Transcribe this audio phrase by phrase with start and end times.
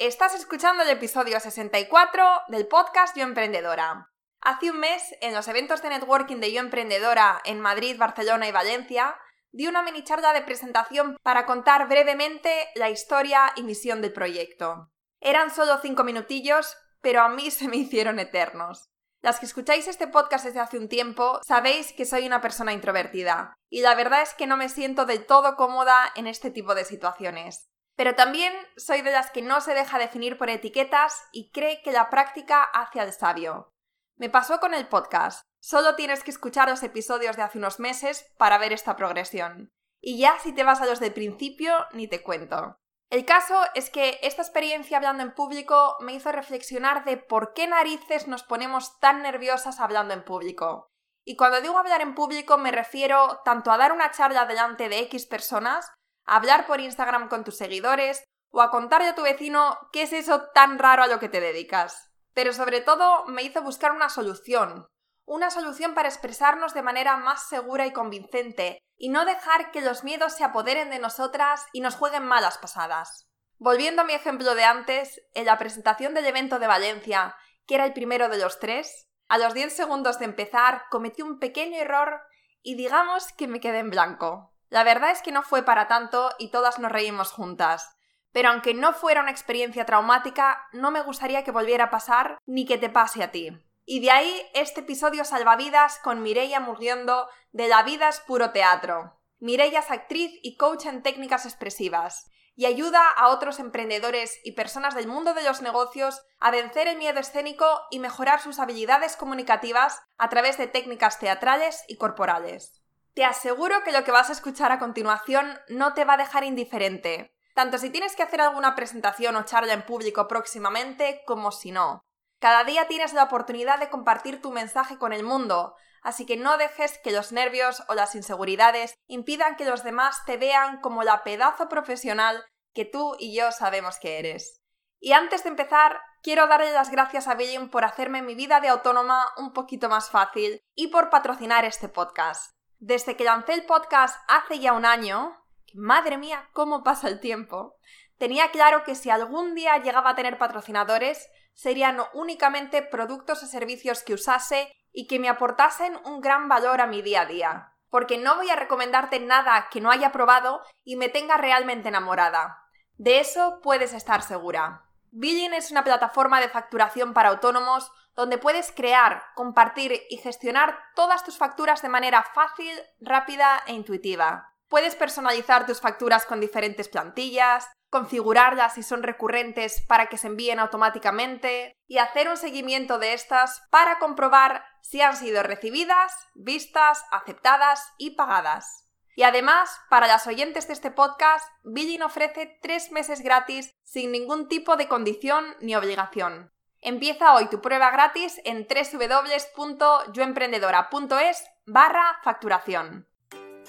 [0.00, 4.12] Estás escuchando el episodio 64 del podcast Yo Emprendedora.
[4.40, 8.52] Hace un mes, en los eventos de networking de Yo Emprendedora en Madrid, Barcelona y
[8.52, 9.16] Valencia,
[9.50, 14.92] di una mini charla de presentación para contar brevemente la historia y misión del proyecto.
[15.18, 18.90] Eran solo cinco minutillos, pero a mí se me hicieron eternos.
[19.20, 23.52] Las que escucháis este podcast desde hace un tiempo sabéis que soy una persona introvertida,
[23.68, 26.84] y la verdad es que no me siento del todo cómoda en este tipo de
[26.84, 27.68] situaciones.
[27.98, 31.90] Pero también soy de las que no se deja definir por etiquetas y cree que
[31.90, 33.72] la práctica hace al sabio.
[34.16, 35.42] Me pasó con el podcast.
[35.60, 39.72] Solo tienes que escuchar los episodios de hace unos meses para ver esta progresión.
[40.00, 42.76] Y ya si te vas a los del principio, ni te cuento.
[43.10, 47.66] El caso es que esta experiencia hablando en público me hizo reflexionar de por qué
[47.66, 50.86] narices nos ponemos tan nerviosas hablando en público.
[51.24, 55.00] Y cuando digo hablar en público me refiero tanto a dar una charla delante de
[55.00, 55.90] X personas,
[56.28, 60.12] a hablar por Instagram con tus seguidores o a contarle a tu vecino qué es
[60.12, 62.10] eso tan raro a lo que te dedicas.
[62.34, 64.86] Pero sobre todo me hizo buscar una solución,
[65.24, 70.04] una solución para expresarnos de manera más segura y convincente, y no dejar que los
[70.04, 73.26] miedos se apoderen de nosotras y nos jueguen malas pasadas.
[73.58, 77.36] Volviendo a mi ejemplo de antes, en la presentación del evento de Valencia,
[77.66, 81.38] que era el primero de los tres, a los 10 segundos de empezar cometí un
[81.38, 82.22] pequeño error
[82.62, 84.54] y digamos que me quedé en blanco.
[84.70, 87.96] La verdad es que no fue para tanto y todas nos reímos juntas.
[88.32, 92.66] Pero aunque no fuera una experiencia traumática, no me gustaría que volviera a pasar ni
[92.66, 93.50] que te pase a ti.
[93.84, 99.18] Y de ahí este episodio salvavidas con Mireia Murguiondo de La vida es puro teatro.
[99.38, 104.96] Mireia es actriz y coach en técnicas expresivas y ayuda a otros emprendedores y personas
[104.96, 110.02] del mundo de los negocios a vencer el miedo escénico y mejorar sus habilidades comunicativas
[110.18, 112.82] a través de técnicas teatrales y corporales.
[113.18, 116.44] Te aseguro que lo que vas a escuchar a continuación no te va a dejar
[116.44, 121.72] indiferente, tanto si tienes que hacer alguna presentación o charla en público próximamente como si
[121.72, 122.04] no.
[122.38, 126.58] Cada día tienes la oportunidad de compartir tu mensaje con el mundo, así que no
[126.58, 131.24] dejes que los nervios o las inseguridades impidan que los demás te vean como la
[131.24, 134.60] pedazo profesional que tú y yo sabemos que eres.
[135.00, 138.68] Y antes de empezar, quiero darle las gracias a Billion por hacerme mi vida de
[138.68, 142.57] autónoma un poquito más fácil y por patrocinar este podcast.
[142.80, 145.36] Desde que lancé el podcast hace ya un año,
[145.74, 147.74] madre mía, cómo pasa el tiempo,
[148.18, 154.04] tenía claro que si algún día llegaba a tener patrocinadores, serían únicamente productos o servicios
[154.04, 157.72] que usase y que me aportasen un gran valor a mi día a día.
[157.90, 162.62] Porque no voy a recomendarte nada que no haya probado y me tenga realmente enamorada.
[162.94, 164.84] De eso puedes estar segura.
[165.10, 171.22] Billing es una plataforma de facturación para autónomos donde puedes crear, compartir y gestionar todas
[171.22, 174.56] tus facturas de manera fácil, rápida e intuitiva.
[174.68, 180.58] Puedes personalizar tus facturas con diferentes plantillas, configurarlas si son recurrentes para que se envíen
[180.58, 187.92] automáticamente y hacer un seguimiento de estas para comprobar si han sido recibidas, vistas, aceptadas
[187.98, 188.88] y pagadas.
[189.14, 194.48] Y además, para las oyentes de este podcast, Billing ofrece tres meses gratis sin ningún
[194.48, 196.52] tipo de condición ni obligación.
[196.80, 203.06] Empieza hoy tu prueba gratis en www.yoemprendedora.es barra facturación.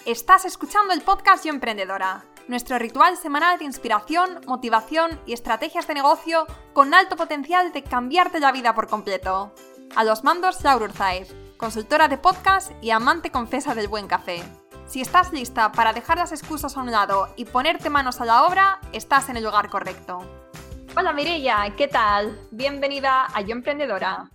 [0.06, 5.94] Estás escuchando el podcast Yo Emprendedora nuestro ritual semanal de inspiración, motivación y estrategias de
[5.94, 9.54] negocio con alto potencial de cambiarte la vida por completo.
[9.96, 14.44] A los mandos, Laura Urzaez, consultora de podcast y amante confesa del buen café.
[14.88, 18.44] Si estás lista para dejar las excusas a un lado y ponerte manos a la
[18.44, 20.49] obra, estás en el lugar correcto.
[20.98, 22.38] Hola Mireia, ¿qué tal?
[22.52, 24.30] Bienvenida a Yo Emprendedora.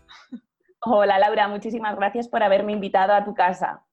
[0.81, 3.85] Hola Laura, muchísimas gracias por haberme invitado a tu casa.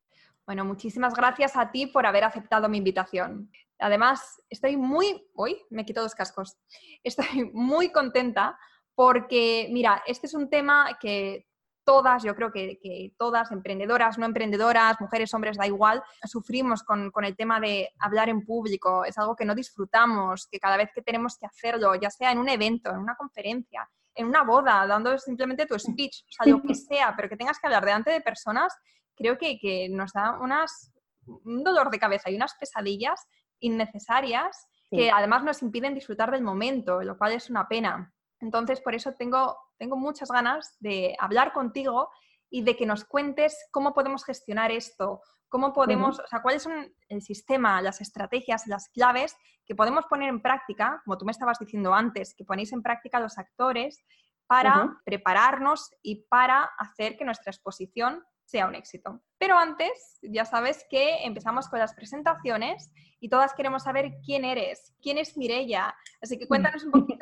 [0.45, 3.51] Bueno, muchísimas gracias a ti por haber aceptado mi invitación.
[3.79, 6.57] Además, estoy muy, uy, me quito dos cascos,
[7.03, 8.57] estoy muy contenta
[8.95, 11.47] porque, mira, este es un tema que
[11.83, 17.35] todas, yo creo que, todas, emprendedoras, no emprendedoras, mujeres, hombres, da igual, sufrimos con, el
[17.35, 19.05] tema de hablar en público.
[19.05, 22.37] Es algo que no disfrutamos, que cada vez que tenemos que hacerlo, ya sea en
[22.37, 26.61] un evento, en una conferencia, en una boda, dando simplemente tu speech, o sea, lo
[26.61, 28.75] que sea, pero que tengas que hablar delante de personas,
[29.15, 30.93] creo que, que nos da unas,
[31.25, 33.27] un dolor de cabeza y unas pesadillas
[33.59, 38.13] innecesarias que además nos impiden disfrutar del momento, lo cual es una pena.
[38.41, 42.09] Entonces, por eso tengo, tengo muchas ganas de hablar contigo
[42.49, 46.93] y de que nos cuentes cómo podemos gestionar esto, cómo podemos, o sea, cuáles son
[47.07, 49.35] el sistema, las estrategias, las claves
[49.65, 53.19] que podemos poner en práctica, como tú me estabas diciendo antes, que ponéis en práctica
[53.19, 54.03] los actores
[54.47, 59.21] para prepararnos y para hacer que nuestra exposición sea un éxito.
[59.37, 62.91] Pero antes, ya sabes que empezamos con las presentaciones
[63.21, 65.95] y todas queremos saber quién eres, quién es Mirella.
[66.21, 67.20] Así que cuéntanos un poquito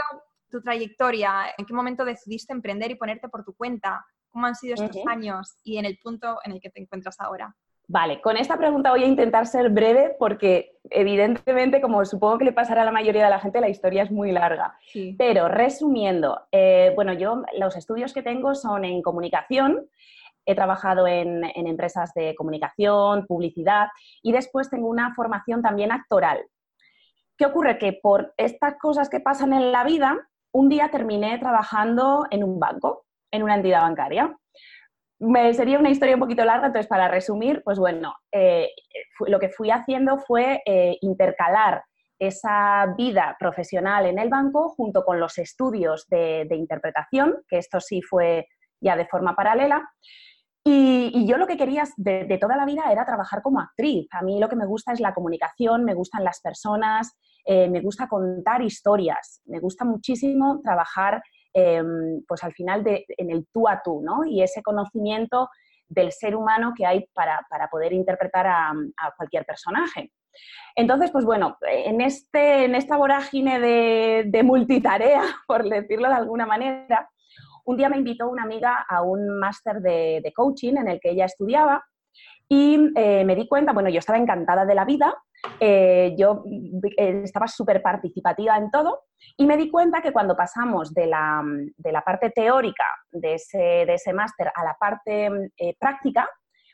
[0.50, 4.06] tu trayectoria, ¿en qué momento decidiste emprender y ponerte por tu cuenta?
[4.30, 7.56] ¿Cómo han sido estos años y en el punto en el que te encuentras ahora?
[7.92, 12.54] Vale, con esta pregunta voy a intentar ser breve porque evidentemente, como supongo que le
[12.54, 14.78] pasará a la mayoría de la gente, la historia es muy larga.
[15.18, 19.90] Pero resumiendo, eh, bueno, yo los estudios que tengo son en comunicación,
[20.46, 23.88] he trabajado en, en, empresas de comunicación, publicidad
[24.22, 26.46] y después tengo una formación también actoral.
[27.40, 27.80] ¿Qué ocurre?
[27.80, 32.60] Que por estas cosas que pasan en la vida, un día terminé trabajando en un
[32.60, 34.36] banco, en una entidad bancaria
[35.19, 38.69] me, sería una historia un poquito larga, entonces para resumir, pues bueno, eh,
[39.28, 41.84] lo que fui haciendo fue eh, intercalar
[42.18, 48.01] esa vida profesional en el banco junto con los estudios de, interpretación, que esto sí
[48.01, 48.48] fue
[48.81, 49.90] ya de forma paralela.
[50.64, 54.08] Y, yo lo que quería de, toda la vida era trabajar como actriz.
[54.12, 57.82] A mí lo que me gusta es la comunicación, me gustan las personas, eh, me
[57.82, 61.22] gusta contar historias, me gusta muchísimo trabajar
[61.54, 64.24] Em, pues al final de, en el tú a tú, ¿no?
[64.24, 65.50] Y ese conocimiento
[65.88, 68.74] del ser humano que hay para, poder interpretar a,
[69.18, 70.12] cualquier personaje.
[70.76, 77.10] Entonces, pues bueno, en, este, en esta vorágine de, multitarea, por decirlo de alguna manera,
[77.69, 81.25] un día me invitó una amiga a un máster de, coaching en el que ella
[81.25, 81.83] estudiaba
[82.48, 85.16] y eh, me di cuenta, bueno, yo estaba encantada de la vida,
[85.60, 86.44] eh, yo
[86.98, 89.04] eh, estaba súper participativa en todo
[89.38, 91.44] y me di cuenta que cuando pasamos de la,
[92.04, 95.30] parte teórica de ese, de ese máster a la parte
[95.80, 96.27] práctica,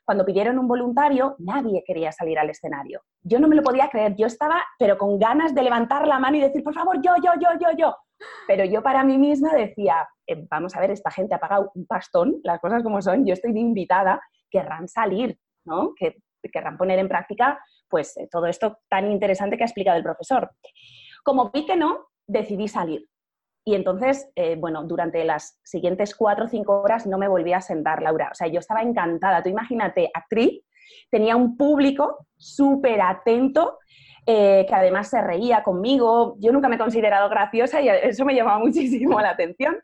[0.06, 3.02] cuando pidieron un voluntario, nadie quería salir al escenario.
[3.24, 6.38] Yo no me lo podía creer, yo estaba, pero con ganas de levantar la mano
[6.38, 7.96] y decir, por favor, yo, yo, yo, yo, yo.
[8.48, 10.08] Pero yo para mí misma decía,
[10.50, 13.52] vamos a ver, esta gente ha pagado un pastón, las cosas como son, yo estoy
[13.52, 15.94] de invitada, querrán salir, ¿no?
[15.96, 16.18] Que
[16.54, 17.60] querrán poner en práctica
[17.90, 20.52] pues eh, todo esto tan interesante que ha explicado el profesor.
[21.24, 23.08] Como vi que no, decidí salir.
[23.68, 27.62] Y entonces, eh, bueno, durante las siguientes cuatro o cinco horas no me volví a
[27.62, 28.30] sentar, Laura.
[28.32, 29.42] O sea, yo estaba encantada.
[29.42, 30.62] Tú imagínate, actriz,
[31.10, 33.80] tenía un público súper atento,
[34.28, 36.36] eh, que además se reía conmigo.
[36.40, 39.76] Yo nunca me he considerado graciosa y eso me llamaba muchísimo la atención.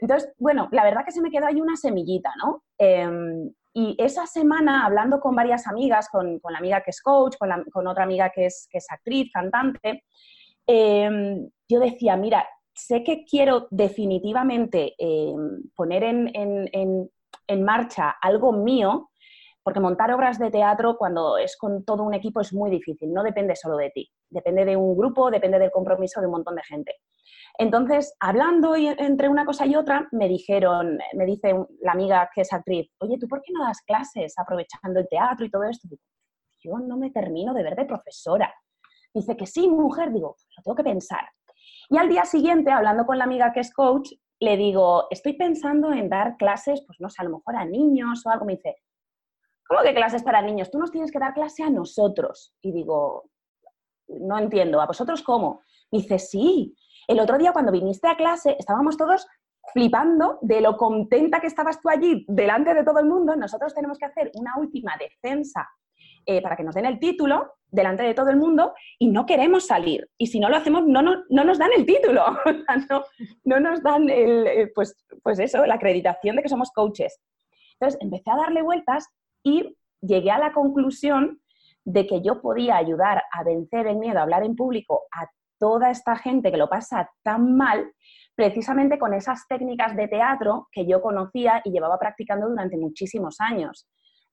[0.00, 2.64] Entonces, bueno, la verdad que se me quedó ahí una semillita, ¿no?
[2.78, 7.86] Em, y esa semana, hablando con varias amigas, con, la amiga que es coach, con,
[7.86, 10.04] otra amiga que es, que es actriz, cantante,
[10.66, 12.44] em, yo decía, mira,
[12.78, 17.10] sé que quiero definitivamente em, poner en,
[17.60, 19.10] marcha algo mío,
[19.62, 23.22] porque montar obras de teatro cuando es con todo un equipo es muy difícil, no
[23.22, 26.62] depende solo de ti, depende de un grupo, depende del compromiso de un montón de
[26.62, 26.94] gente.
[27.58, 32.52] Entonces, hablando entre una cosa y otra, me dijeron, me dice la amiga que es
[32.52, 35.88] actriz, oye, ¿tú por qué no das clases aprovechando el teatro y todo esto?
[35.88, 36.02] Digo,
[36.60, 38.52] yo no me termino de ver de profesora.
[39.12, 41.28] Dice que sí, mujer, digo, lo tengo que pensar.
[41.90, 45.92] Y al día siguiente, hablando con la amiga que es coach, le digo, estoy pensando
[45.92, 48.44] en dar clases, pues no sé, a lo mejor a niños o algo.
[48.44, 48.76] Me dice,
[49.66, 50.70] ¿cómo que clases para niños?
[50.70, 52.54] Tú nos tienes que dar clase a nosotros.
[52.60, 53.30] Y digo,
[54.08, 55.62] no entiendo, ¿a vosotros cómo?
[55.90, 56.76] dice, sí,
[57.06, 59.26] el otro día cuando viniste a clase estábamos todos
[59.72, 63.36] flipando de lo contenta que estabas tú allí delante de todo el mundo.
[63.36, 65.68] Nosotros tenemos que hacer una última defensa
[66.30, 69.66] eh, para que nos den el título delante de todo el mundo y no queremos
[69.66, 70.06] salir.
[70.18, 72.22] Y si no lo hacemos, no, no, nos dan el título,
[72.90, 73.02] no,
[73.44, 77.18] no, nos dan el, eh, pues, pues eso, la acreditación de que somos coaches.
[77.72, 79.08] Entonces empecé a darle vueltas
[79.42, 81.40] y llegué a la conclusión
[81.86, 85.90] de que yo podía ayudar a vencer el miedo a hablar en público a toda
[85.90, 87.90] esta gente que lo pasa tan mal,
[88.34, 93.88] precisamente con esas técnicas de teatro que yo conocía y llevaba practicando durante muchísimos años.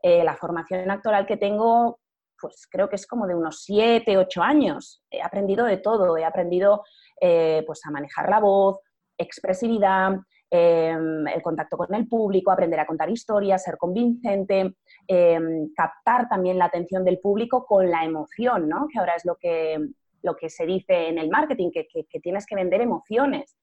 [0.07, 1.99] Eh, la formación actoral que tengo,
[2.39, 5.01] pues creo que es como de unos 7, 8 años.
[5.09, 6.83] He aprendido de todo, he aprendido
[7.19, 8.81] eh, pues a manejar la voz,
[9.17, 10.11] expresividad,
[10.51, 14.75] em, el contacto con el público, aprender a contar historias, ser convincente,
[15.07, 18.87] em, captar también la atención del público con la emoción, ¿no?
[18.87, 19.79] que ahora es lo que,
[20.21, 21.87] lo que se dice en el marketing, que,
[22.21, 23.57] tienes que vender emociones.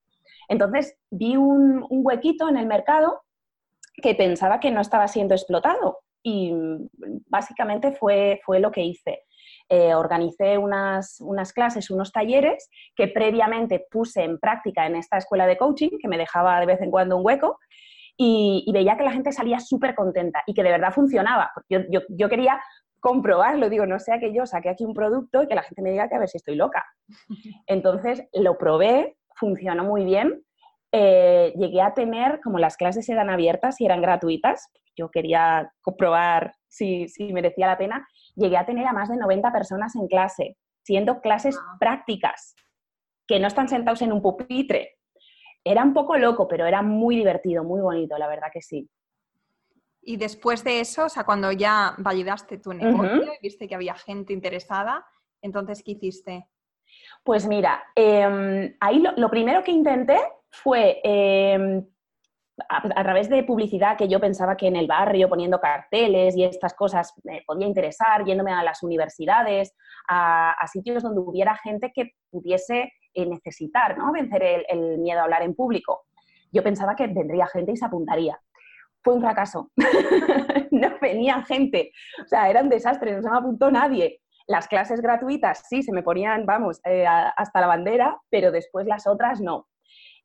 [0.48, 3.22] Entonces vi un, huequito en el mercado
[3.94, 6.52] que pensaba que no estaba siendo explotado y
[7.28, 9.22] básicamente fue, fue lo que hice.
[9.68, 15.46] Eh, organicé unas, unas, clases, unos talleres que previamente puse en práctica en esta escuela
[15.46, 17.58] de coaching, que me dejaba de vez en cuando un hueco,
[18.16, 21.50] y, veía que la gente salía súper contenta y que de verdad funcionaba.
[21.68, 22.60] Yo, yo, yo, quería
[23.00, 25.90] comprobarlo, digo, no sea que yo saque aquí un producto y que la gente me
[25.90, 26.84] diga que a ver si estoy loca.
[27.66, 30.42] Entonces lo probé, funcionó muy bien.
[30.92, 36.54] Eh, llegué a tener, como las clases eran abiertas y eran gratuitas, yo quería comprobar
[36.68, 38.06] si, si merecía la pena,
[38.36, 42.54] llegué a tener a más de 90 personas en clase, siendo clases prácticas,
[43.26, 44.98] que no están sentados en un pupitre,
[45.64, 48.90] Era un poco loco, pero era muy divertido, muy bonito, la verdad que sí.
[50.02, 53.94] Y después de eso, o sea, cuando ya validaste tu negocio y viste que había
[53.94, 55.06] gente interesada,
[55.40, 56.48] entonces, ¿qué hiciste?
[57.22, 60.18] Pues mira, em, ahí lo, primero que intenté
[60.52, 61.84] fue em,
[62.68, 66.74] a, través de publicidad que yo pensaba que en el barrio, poniendo carteles y estas
[66.74, 69.74] cosas, me podía interesar, yéndome a las universidades,
[70.08, 74.12] a, sitios donde hubiera gente que pudiese eh, necesitar, ¿no?
[74.12, 76.02] Vencer el, miedo a hablar en público.
[76.52, 78.38] Yo pensaba que vendría gente y se apuntaría
[79.04, 79.72] fue un fracaso.
[80.70, 81.90] no venía gente.
[82.24, 84.20] O sea, era un desastre, no se me apuntó nadie.
[84.46, 89.08] Las clases gratuitas sí, se me ponían, vamos, eh, hasta la bandera, pero después las
[89.08, 89.66] otras no.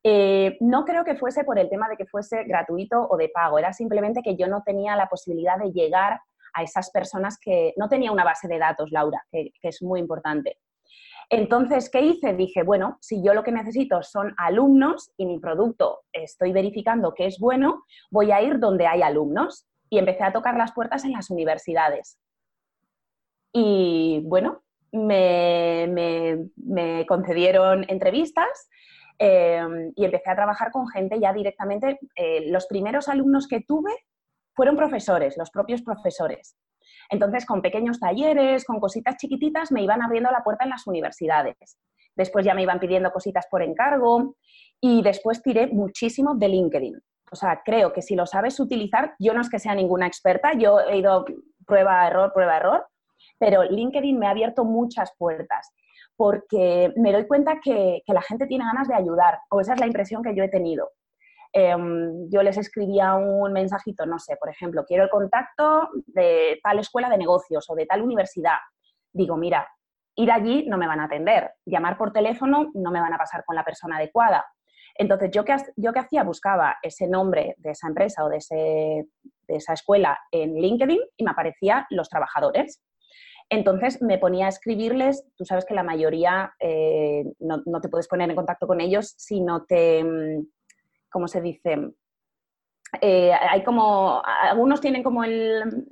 [0.10, 3.60] Eh, no creo que fuese por el tema de que fuese gratuito o de pago,
[3.60, 6.22] era simplemente que yo no tenía la posibilidad de llegar
[6.54, 10.60] a esas personas que no tenía una base de datos, Laura, que es muy importante.
[11.30, 12.34] Entonces, ¿qué hice?
[12.34, 17.26] Dije, bueno, si yo lo que necesito son alumnos y mi producto estoy verificando que
[17.26, 19.68] es bueno, voy a ir donde hay alumnos.
[19.90, 22.18] Y empecé a tocar las puertas en las universidades.
[23.54, 26.50] Y bueno, me,
[27.08, 28.70] concedieron entrevistas
[29.19, 32.00] em, y empecé a trabajar con gente ya directamente.
[32.15, 33.91] Eh, los primeros alumnos que tuve
[34.53, 36.57] fueron profesores, los propios profesores.
[37.09, 41.55] Entonces, con pequeños talleres, con cositas chiquititas, me iban abriendo la puerta en las universidades.
[42.15, 44.36] Después ya me iban pidiendo cositas por encargo
[44.81, 47.00] y después tiré muchísimo de LinkedIn.
[47.31, 50.53] O sea, creo que si lo sabes utilizar, yo no es que sea ninguna experta,
[50.53, 51.25] yo he ido
[51.65, 52.88] prueba, error, prueba, error,
[53.38, 55.74] pero LinkedIn me ha abierto muchas puertas
[56.17, 59.79] porque me doy cuenta que, que la gente tiene ganas de ayudar, o esa es
[59.79, 60.89] la impresión que yo he tenido.
[61.53, 66.79] Em, yo les escribía un mensajito, no sé, por ejemplo, quiero el contacto de tal
[66.79, 68.57] escuela de negocios o de tal universidad.
[69.13, 69.67] Digo, mira,
[70.15, 73.43] ir allí no me van a atender, llamar por teléfono no me van a pasar
[73.45, 74.45] con la persona adecuada.
[74.95, 79.05] Entonces, yo que, yo hacía, buscaba ese nombre de esa empresa o de,
[79.47, 82.81] esa escuela en LinkedIn y me aparecían los trabajadores.
[83.50, 88.08] Entonces me ponía a escribirles, tú sabes que la mayoría eh, no, no, te puedes
[88.08, 90.48] poner en contacto con ellos si no te, mm,
[91.10, 91.94] ¿cómo se dice?
[93.01, 95.86] Eh, hay como, algunos tienen como el,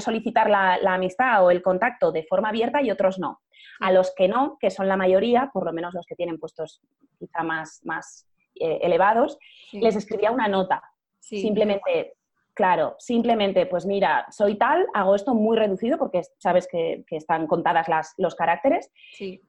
[0.00, 3.40] solicitar la, amistad o el contacto de forma abierta y otros no.
[3.80, 6.80] A los que no, que son la mayoría, por lo menos los que tienen puestos
[7.18, 9.38] quizá más, más eh, elevados,
[9.72, 10.82] les escribía una nota.
[11.20, 12.14] Simplemente,
[12.54, 17.88] Claro, simplemente, pues mira, soy tal, hago esto muy reducido porque sabes que, están contadas
[17.88, 18.90] las, los caracteres.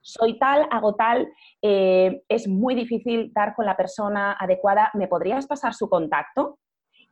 [0.02, 1.28] Soy tal, hago tal,
[1.62, 4.90] eh, es muy difícil dar con la persona adecuada.
[4.94, 6.60] ¿Me podrías pasar su contacto?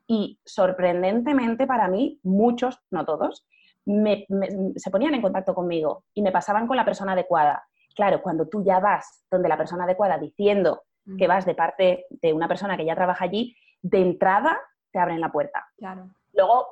[0.08, 3.46] Y sorprendentemente para mí, muchos, no todos,
[3.86, 7.64] se ponían en contacto conmigo y me pasaban con la persona adecuada.
[7.96, 10.84] Claro, cuando tú ya vas donde la persona adecuada diciendo
[11.18, 14.58] que vas de parte de una persona que ya trabaja allí, de entrada
[14.92, 15.68] te abren la puerta.
[15.78, 16.10] Claro.
[16.34, 16.68] Luego,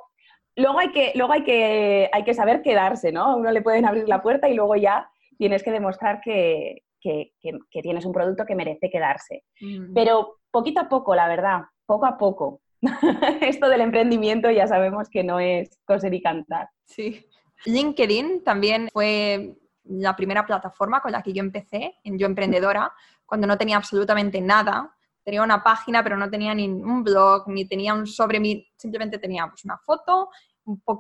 [0.56, 3.24] luego, hay, que, luego hay, que, hay que saber quedarse, ¿no?
[3.24, 8.06] A uno le pueden abrir la puerta y luego ya tienes que demostrar que, tienes
[8.06, 9.44] un producto que merece quedarse.
[9.62, 9.94] Mm.
[9.94, 12.62] Pero poquito a poco, la verdad, poco a poco.
[13.42, 16.70] Esto del emprendimiento ya sabemos que no es coser y cantar.
[16.86, 17.26] Sí.
[17.66, 22.94] LinkedIn también fue la primera plataforma con la que yo empecé, en Yo Emprendedora,
[23.26, 24.96] cuando no tenía absolutamente nada
[25.30, 29.20] tenía una página, pero no tenía ni un blog, ni tenía un sobre mí, simplemente
[29.20, 30.30] tenía pues, una foto,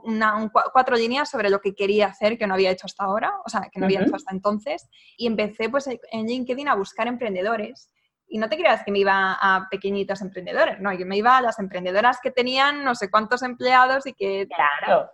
[0.03, 3.50] una, cuatro líneas sobre lo que quería hacer que no había hecho hasta ahora, o
[3.50, 7.89] sea, que no había hecho hasta entonces, y empecé pues en LinkedIn a buscar emprendedores.
[8.27, 11.41] Y no te creas que me iba a pequeñitos emprendedores, no, yo me iba a
[11.41, 14.48] las emprendedoras que tenían no sé cuántos empleados y que...
[14.48, 15.09] Claro.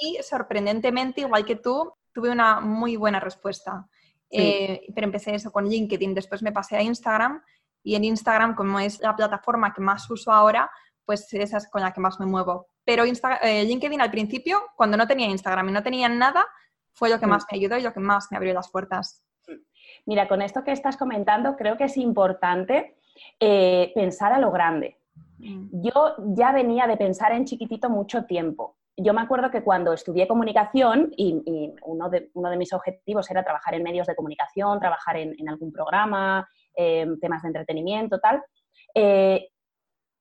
[0.00, 3.86] Y sorprendentemente, igual que tú, tuve una muy buena respuesta.
[4.32, 7.42] Eh, pero empecé eso con LinkedIn, después me pasé a Instagram
[7.82, 10.70] y en Instagram, como es la plataforma que más uso ahora,
[11.04, 12.68] pues esa es con la que más me muevo.
[12.84, 16.46] Pero eh, LinkedIn al principio, cuando no tenía Instagram y no tenía nada,
[16.92, 17.30] fue lo que mm.
[17.30, 19.24] más me ayudó y lo que más me abrió las puertas.
[20.06, 22.96] Mira, con esto que estás comentando, creo que es importante
[23.38, 24.98] eh, pensar a lo grande.
[25.38, 25.82] Mm.
[25.82, 30.28] Yo ya venía de pensar en chiquitito mucho tiempo yo me acuerdo que cuando estudié
[30.28, 35.72] comunicación y, uno, de, mis objetivos era trabajar en medios de comunicación, trabajar en, algún
[35.72, 38.42] programa, temas de entretenimiento, tal,
[38.94, 39.48] eh,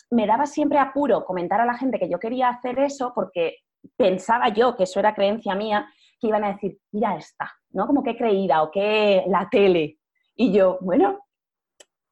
[0.10, 3.58] me daba siempre apuro comentar a la gente que yo quería hacer eso porque
[3.96, 5.88] pensaba yo, que eso era creencia mía,
[6.20, 7.88] que iban a decir, mira esta, ¿no?
[7.88, 9.98] Como que creída o que la tele.
[10.36, 11.20] Y yo, bueno,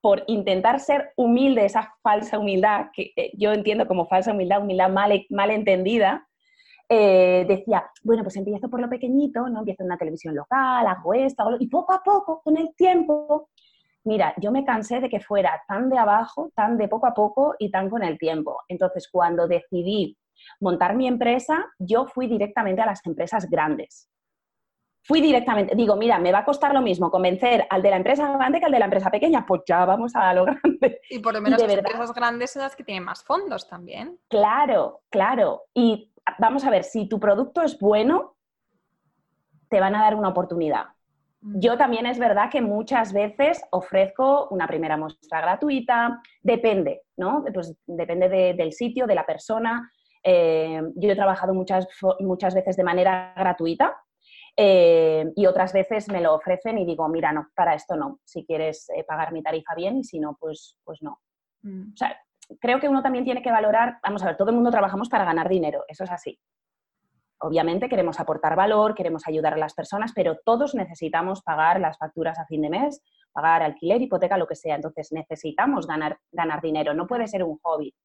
[0.01, 4.89] por intentar ser humilde, esa falsa humildad, que eh, yo entiendo como falsa humildad, humildad
[4.89, 6.27] mal, mal entendida,
[6.89, 9.59] eh, decía, bueno, pues empiezo por lo pequeñito, ¿no?
[9.59, 13.49] Empiezo en una televisión local, hago esto, y poco a poco, con el tiempo,
[14.05, 17.55] mira, yo me cansé de que fuera tan de abajo, tan de poco a poco
[17.59, 18.57] y tan con el tiempo.
[18.67, 20.17] Entonces, cuando decidí
[20.59, 24.09] montar mi empresa, yo fui directamente a las empresas grandes.
[25.09, 28.31] Fui directamente, digo, mira, me va a costar lo mismo convencer al de la empresa
[28.31, 31.01] grande que al de la empresa pequeña, pues ya vamos a lo grande.
[31.09, 34.19] Y por lo menos las empresas grandes son las que tienen más fondos también.
[34.27, 35.63] Claro, claro.
[35.73, 38.35] Y vamos a ver, si tu producto es bueno,
[39.67, 40.85] te van a dar una oportunidad.
[41.41, 41.59] Mm.
[41.59, 47.43] Yo también es verdad que muchas veces ofrezco una primera muestra gratuita, depende, ¿no?
[47.51, 49.91] Pues depende del sitio, de la persona.
[50.23, 51.87] Eh, yo he trabajado muchas,
[52.19, 53.97] muchas veces de manera gratuita
[54.61, 58.19] eh, y otras veces me lo ofrecen y digo, mira, no, para esto no.
[58.25, 61.21] Si quieres eh, pagar mi tarifa bien y si no, pues, pues no.
[61.61, 61.93] Mm.
[61.93, 62.19] O sea,
[62.59, 65.23] creo que uno también tiene que valorar, vamos a ver, todo el mundo trabajamos para
[65.23, 66.37] ganar dinero, eso es así.
[67.39, 72.37] Obviamente queremos aportar valor, queremos ayudar a las personas, pero todos necesitamos pagar las facturas
[72.37, 73.01] a fin de mes,
[73.31, 74.75] pagar alquiler, hipoteca, lo que sea.
[74.75, 77.95] Entonces necesitamos ganar, ganar dinero, no puede ser un hobby.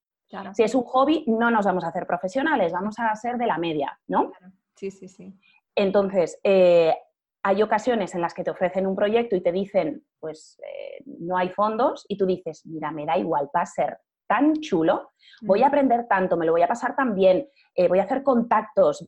[0.52, 3.58] Si es un hobby, no nos vamos a hacer profesionales, vamos a ser de la
[3.58, 4.30] media, ¿no?
[4.76, 5.34] Sí, sí, sí.
[5.74, 6.94] Entonces, eh,
[7.42, 11.36] hay ocasiones en las que te ofrecen un proyecto y te dicen, pues eh, no
[11.36, 15.12] hay fondos, y tú dices, mira, me da igual, va a ser tan chulo,
[15.42, 18.22] voy a aprender tanto, me lo voy a pasar tan bien, eh, voy a hacer
[18.22, 19.06] contactos,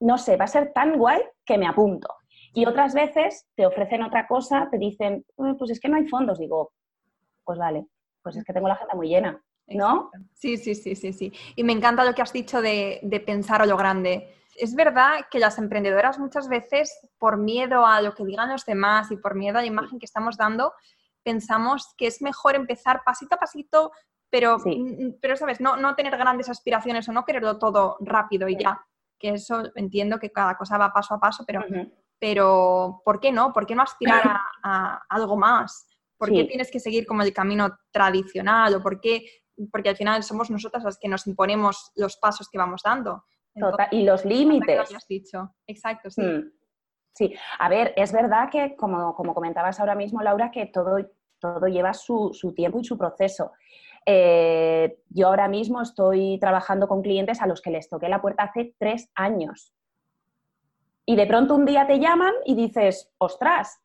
[0.00, 2.08] no sé, va a ser tan guay que me apunto.
[2.54, 6.38] Y otras veces te ofrecen otra cosa, te dicen, pues es que no hay fondos.
[6.38, 6.72] Digo,
[7.44, 7.86] pues vale,
[8.22, 10.10] pues es que tengo la agenda muy llena, ¿no?
[10.34, 11.32] Sí, sí, sí, sí, sí.
[11.56, 15.26] Y me encanta lo que has dicho de, de pensar a lo grande es verdad
[15.30, 19.34] que las emprendedoras muchas veces, por miedo a lo que digan los demás y por
[19.34, 20.72] miedo a la imagen que estamos dando,
[21.22, 23.92] pensamos que es mejor empezar pasito a pasito,
[24.30, 24.58] pero,
[25.20, 25.60] pero ¿sabes?
[25.60, 28.84] No, no tener grandes aspiraciones o no quererlo todo rápido y ya.
[29.18, 31.64] Que eso entiendo que cada cosa va paso a paso, pero,
[32.18, 33.52] pero ¿por qué no?
[33.52, 35.86] ¿Por qué no aspirar a, algo más?
[36.16, 38.74] ¿Por qué tienes que seguir como el camino tradicional?
[38.74, 39.24] ¿O por qué?
[39.70, 43.24] Porque al final somos nosotras las que nos imponemos los pasos que vamos dando
[43.90, 44.94] y los límites.
[44.94, 45.54] has dicho.
[45.66, 46.22] Exacto, sí.
[46.22, 46.52] Mm.
[47.14, 50.96] Sí, a ver, es verdad que, como, comentabas ahora mismo, Laura, que todo,
[51.38, 53.52] todo lleva su, tiempo y su proceso.
[54.04, 58.42] Eh, yo ahora mismo estoy trabajando con clientes a los que les toqué la puerta
[58.42, 59.72] hace tres años.
[61.06, 63.80] Y de pronto un día te llaman y dices, ostras,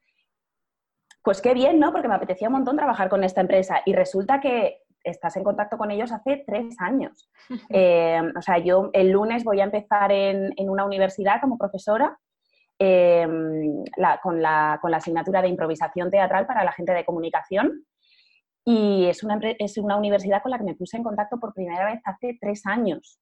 [1.22, 1.92] pues qué bien, ¿no?
[1.92, 3.82] Porque me apetecía un montón trabajar con esta empresa.
[3.86, 7.30] Y resulta que estás en contacto con ellos hace tres años.
[7.70, 12.18] Eh, o sea, yo el lunes voy a empezar en, una universidad como profesora
[12.78, 13.84] em,
[14.22, 17.86] con, la, asignatura de improvisación teatral para la gente de comunicación.
[18.66, 21.86] Y es una, es una universidad con la que me puse en contacto por primera
[21.86, 23.20] vez hace tres años.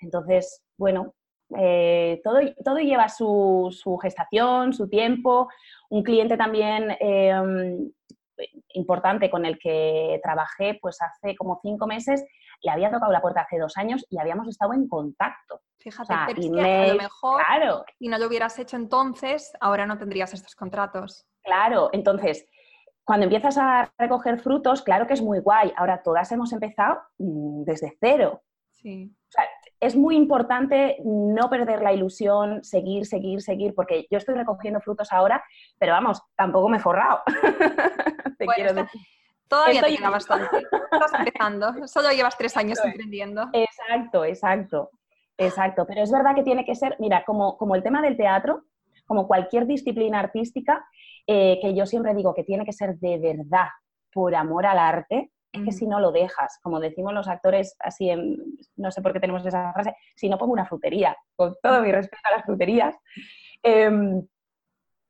[0.00, 1.14] Entonces, bueno,
[1.56, 5.48] eh, todo, todo, lleva su, su, gestación, su tiempo.
[5.90, 7.90] Un cliente también em,
[8.74, 12.24] importante con el que trabajé pues hace como cinco meses,
[12.62, 15.60] le había tocado la puerta hace dos años y habíamos estado en contacto.
[15.78, 16.28] Fíjate, a
[16.88, 17.84] lo mejor claro.
[17.98, 21.26] y no lo hubieras hecho entonces, ahora no tendrías estos contratos.
[21.42, 22.46] Claro, entonces,
[23.02, 25.72] cuando empiezas a recoger frutos, claro que es muy guay.
[25.76, 28.42] Ahora todas hemos empezado mm, desde cero.
[28.72, 29.14] Sí
[29.80, 35.10] es muy importante no perder la ilusión, seguir, seguir, seguir, porque yo estoy recogiendo frutos
[35.10, 35.42] ahora,
[35.78, 37.22] pero vamos, tampoco me he forrado.
[38.38, 39.00] te quiero decir.
[39.48, 40.58] Todavía te queda bastante.
[40.92, 43.48] Estás empezando, solo llevas tres años emprendiendo.
[43.52, 44.90] Exacto, exacto,
[45.36, 45.86] exacto.
[45.86, 48.64] Pero es verdad que tiene que ser, mira, como, como el tema del teatro,
[49.06, 50.86] como cualquier disciplina artística,
[51.26, 53.68] eh, que yo siempre digo que tiene que ser de verdad,
[54.12, 58.08] por amor al arte, es que si no lo dejas, como decimos los actores, así
[58.08, 58.36] en,
[58.76, 61.90] no sé por qué tenemos esa frase, si no pongo una frutería, con todo mi
[61.90, 62.96] respeto a las fruterías,
[63.62, 64.26] em,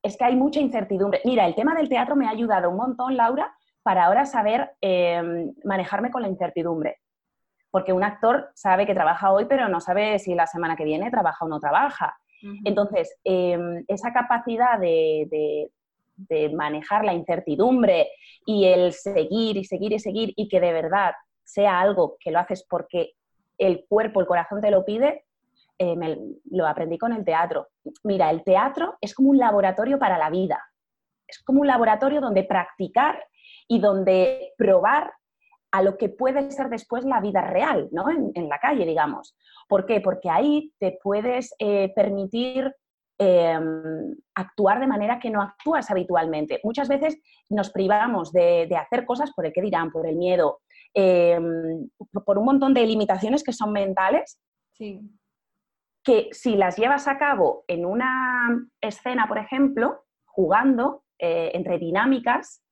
[0.02, 1.20] es que hay mucha incertidumbre.
[1.24, 5.52] Mira, el tema del teatro me ha ayudado un montón, Laura, para ahora saber em,
[5.64, 6.98] manejarme con la incertidumbre.
[7.70, 11.10] Porque un actor sabe que trabaja hoy, pero no sabe si la semana que viene
[11.10, 12.16] trabaja o no trabaja.
[12.64, 15.70] Entonces, em, esa capacidad de, de
[16.52, 18.08] manejar la incertidumbre
[18.44, 21.12] y el seguir y seguir y seguir y que de verdad
[21.44, 23.12] sea algo que lo haces porque
[23.58, 25.24] el cuerpo, el corazón te lo pide,
[25.78, 25.96] eh,
[26.50, 27.68] lo aprendí con el teatro.
[28.04, 30.62] Mira, el teatro es como un laboratorio para la vida.
[31.26, 33.22] Es como un laboratorio donde practicar
[33.68, 35.12] y donde probar
[35.72, 38.06] a lo que puede ser después la vida real, ¿no?
[38.10, 39.36] En, la calle, digamos.
[39.68, 40.00] ¿Por qué?
[40.00, 42.74] Porque ahí te puedes eh, permitir
[43.22, 46.58] Em, actuar de manera que no actúas habitualmente.
[46.64, 50.60] Muchas veces nos privamos de, hacer cosas por el que dirán, por el miedo,
[50.94, 51.86] em,
[52.24, 54.40] por un montón de limitaciones que son mentales,
[56.02, 62.62] que si las llevas a cabo en una escena, por ejemplo, jugando eh, entre dinámicas,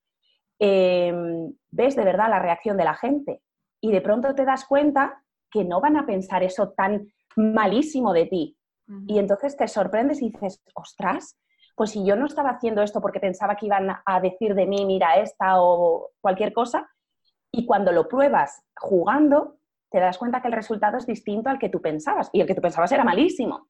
[0.59, 3.43] em, ves de verdad la reacción de la gente
[3.83, 8.25] y de pronto te das cuenta que no van a pensar eso tan malísimo de
[8.25, 8.58] ti.
[9.07, 11.37] Y entonces te sorprendes y dices, ostras,
[11.75, 14.85] pues si yo no estaba haciendo esto porque pensaba que iban a decir de mí,
[14.87, 16.89] mira esta o cualquier cosa,
[17.53, 19.59] y cuando lo pruebas jugando,
[19.91, 22.55] te das cuenta que el resultado es distinto al que tú pensabas, y el que
[22.55, 23.69] tú pensabas era malísimo.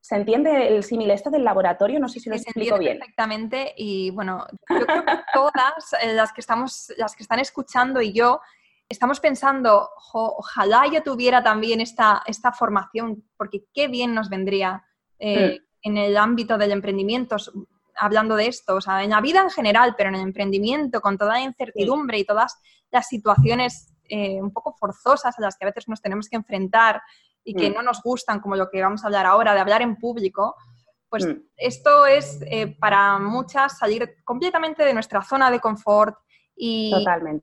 [0.00, 1.98] ¿Se entiende el símil esto del laboratorio?
[1.98, 2.98] No sé si lo explico bien.
[2.98, 8.00] Perfectamente, y bueno, yo creo que todas eh, las que estamos, las que están escuchando
[8.00, 8.40] y yo,
[8.88, 14.84] estamos pensando, ojalá yo tuviera también esta, esta formación, porque qué bien nos vendría
[15.18, 15.88] eh, mm.
[15.88, 17.36] en el ámbito del emprendimiento,
[17.96, 21.16] hablando de esto, o sea, en la vida en general, pero en el emprendimiento, con
[21.16, 22.56] toda la incertidumbre y todas
[22.90, 27.00] las situaciones eh, un poco forzosas a las que a veces nos tenemos que enfrentar
[27.42, 27.74] y que mm.
[27.74, 30.54] no nos gustan, como lo que vamos a hablar ahora, de hablar en público,
[31.08, 31.40] pues mm.
[31.56, 36.16] esto es eh, para muchas salir completamente de nuestra zona de confort,
[36.56, 36.92] y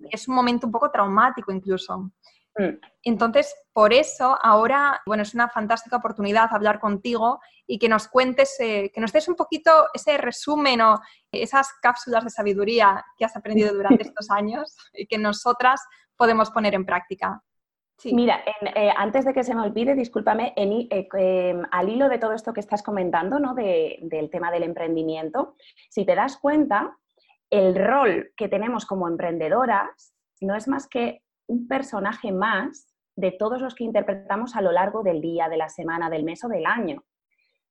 [0.09, 2.11] es un momento un poco traumático incluso.
[2.57, 2.77] Mm.
[3.03, 8.59] Entonces, por eso ahora, bueno, es una fantástica oportunidad hablar contigo y que nos cuentes,
[8.59, 10.99] eh, que nos des un poquito ese resumen o
[11.31, 15.81] esas cápsulas de sabiduría que has aprendido durante estos años y que nosotras
[16.15, 17.41] podemos poner en práctica.
[18.05, 18.43] Mira,
[18.75, 22.33] eh, antes de que se me olvide, discúlpame, en, eh, em, al hilo de todo
[22.33, 23.53] esto que estás comentando, ¿no?
[23.53, 25.55] del tema del emprendimiento,
[25.89, 26.97] si te das cuenta,
[27.51, 33.61] el rol que tenemos como emprendedoras no es más que un personaje más de todos
[33.61, 36.65] los que interpretamos a lo largo del día, de la semana, del mes o del
[36.65, 37.03] año.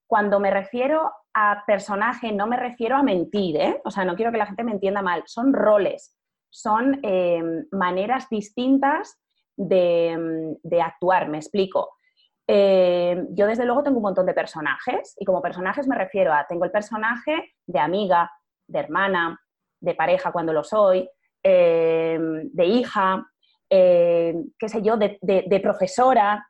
[0.07, 3.81] Cuando me refiero a personaje, no me refiero a mentir, ¿eh?
[3.83, 6.15] o sea, no quiero que la gente me entienda mal, son roles,
[6.49, 9.19] son em, maneras distintas
[9.55, 11.95] de, actuar, me explico.
[12.45, 16.45] Em, yo desde luego tengo un montón de personajes y como personajes me refiero a,
[16.47, 18.29] tengo el personaje de amiga,
[18.67, 19.39] de hermana,
[19.81, 21.09] de pareja cuando lo soy,
[21.43, 23.25] em, de hija,
[23.69, 26.47] em, qué sé yo, de, profesora,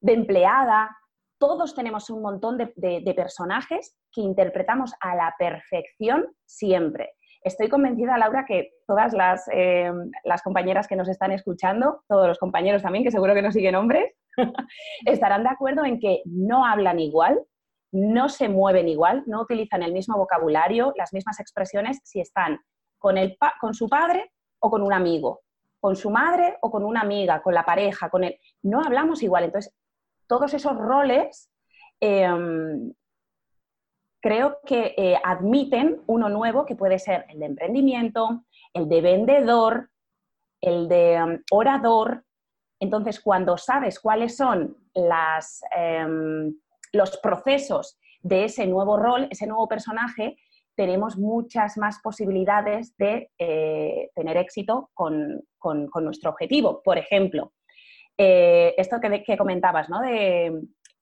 [0.00, 0.96] de empleada.
[1.38, 7.12] Todos tenemos un montón de, personajes que interpretamos a la perfección siempre.
[7.42, 12.38] Estoy convencida, Laura, que todas las, em, las, compañeras que nos están escuchando, todos los
[12.38, 14.12] compañeros también, que seguro que nos siguen hombres,
[15.06, 17.40] estarán de acuerdo en que no hablan igual,
[17.92, 22.60] no se mueven igual, no utilizan el mismo vocabulario, las mismas expresiones si están
[22.98, 25.42] con, el con su padre o con un amigo,
[25.80, 28.38] con su madre o con una amiga, con la pareja, con él.
[28.62, 29.44] No hablamos igual.
[29.44, 29.74] Entonces,
[30.26, 31.50] todos esos roles
[32.00, 32.92] em,
[34.20, 39.90] creo que eh, admiten uno nuevo que puede ser el de emprendimiento, el de vendedor,
[40.60, 42.24] el de em, orador.
[42.80, 46.54] Entonces, cuando sabes cuáles son las, em,
[46.96, 50.36] los procesos de ese nuevo rol, ese nuevo personaje,
[50.74, 55.42] tenemos muchas más posibilidades de eh, tener éxito con,
[56.02, 56.82] nuestro objetivo.
[56.84, 57.52] Por ejemplo,
[58.16, 60.00] eh, esto que, comentabas, ¿no?
[60.00, 60.52] De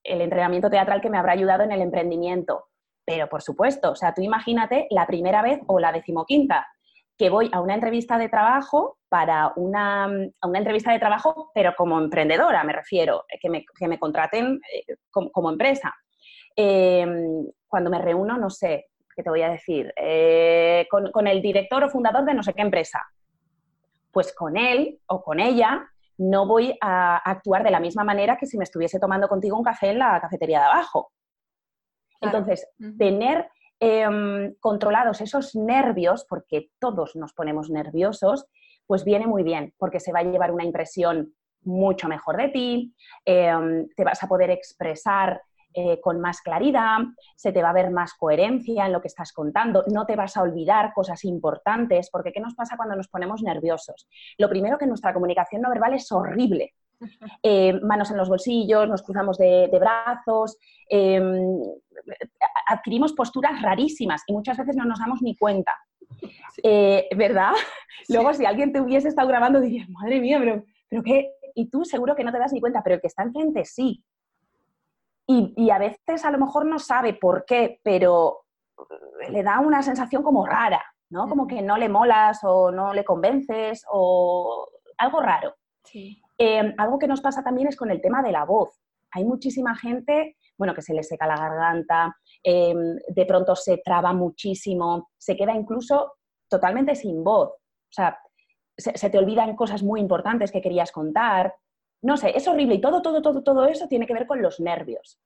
[0.03, 2.65] el entrenamiento teatral que me habrá ayudado en el emprendimiento.
[3.05, 6.67] Pero por supuesto, o sea, tú imagínate la primera vez o la decimoquinta
[7.17, 11.97] que voy a una entrevista de trabajo para una, una entrevista de trabajo, pero como
[11.97, 13.49] emprendedora, me refiero, que
[13.87, 15.93] me, contraten eh, como, empresa.
[16.55, 19.93] Em, cuando me reúno, no sé, ¿qué te voy a decir?
[19.95, 23.01] Eh, con, el director o fundador de no sé qué empresa.
[24.11, 28.45] Pues con él o con ella no voy a actuar de la misma manera que
[28.45, 31.11] si me estuviese tomando contigo un café en la cafetería de abajo.
[32.21, 33.49] Entonces, tener
[33.79, 38.45] em, controlados esos nervios, porque todos nos ponemos nerviosos,
[38.87, 41.33] pues viene muy bien, porque se va a llevar una impresión
[41.63, 45.41] mucho mejor de ti, em, te vas a poder expresar
[45.77, 46.99] eh, con más claridad,
[47.35, 50.37] se te va a ver más coherencia en lo que estás contando, no te vas
[50.37, 54.07] a olvidar cosas importantes, porque ¿qué nos pasa cuando nos ponemos nerviosos?
[54.37, 56.75] Lo primero que nuestra comunicación no verbal es horrible.
[57.43, 60.57] Eh, manos en los bolsillos, nos cruzamos de, brazos,
[60.89, 61.59] em,
[62.67, 65.73] adquirimos posturas rarísimas y muchas veces no nos damos ni cuenta.
[66.63, 67.53] Eh, ¿Verdad?
[68.09, 71.31] Luego, si alguien te hubiese estado grabando, dirías, madre mía, pero, pero qué.
[71.53, 74.03] Y tú seguro que no te das ni cuenta, pero el que está enfrente sí.
[75.27, 78.45] Y, a veces a lo mejor no sabe por qué, pero
[78.77, 81.27] eh, le da una sensación como rara, ¿no?
[81.27, 85.55] Como que no le molas o no le convences o algo raro.
[86.37, 88.79] Em, algo que nos pasa también es con el tema de la voz.
[89.11, 94.13] Hay muchísima gente, bueno, que se le seca la garganta, em, de pronto se traba
[94.13, 96.13] muchísimo, se queda incluso
[96.49, 97.49] totalmente sin voz.
[97.49, 98.19] O sea,
[98.77, 101.55] se, te olvidan cosas muy importantes que querías contar.
[102.01, 104.59] No sé, es horrible y todo, todo, todo, todo eso tiene que ver con los
[104.59, 105.19] nervios.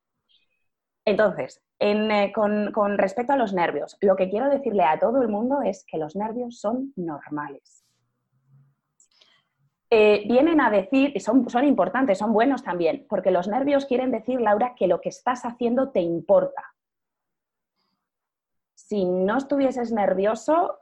[1.06, 5.62] Entonces, eh, con, respecto a los nervios, lo que quiero decirle a todo el mundo
[5.63, 7.84] es que los nervios son normales.
[9.91, 14.12] Eh, vienen a decir, y son, son importantes, son buenos también, porque los nervios quieren
[14.12, 16.63] decir, Laura, que lo que estás haciendo te importa.
[18.75, 20.80] Si no estuvieses nervioso,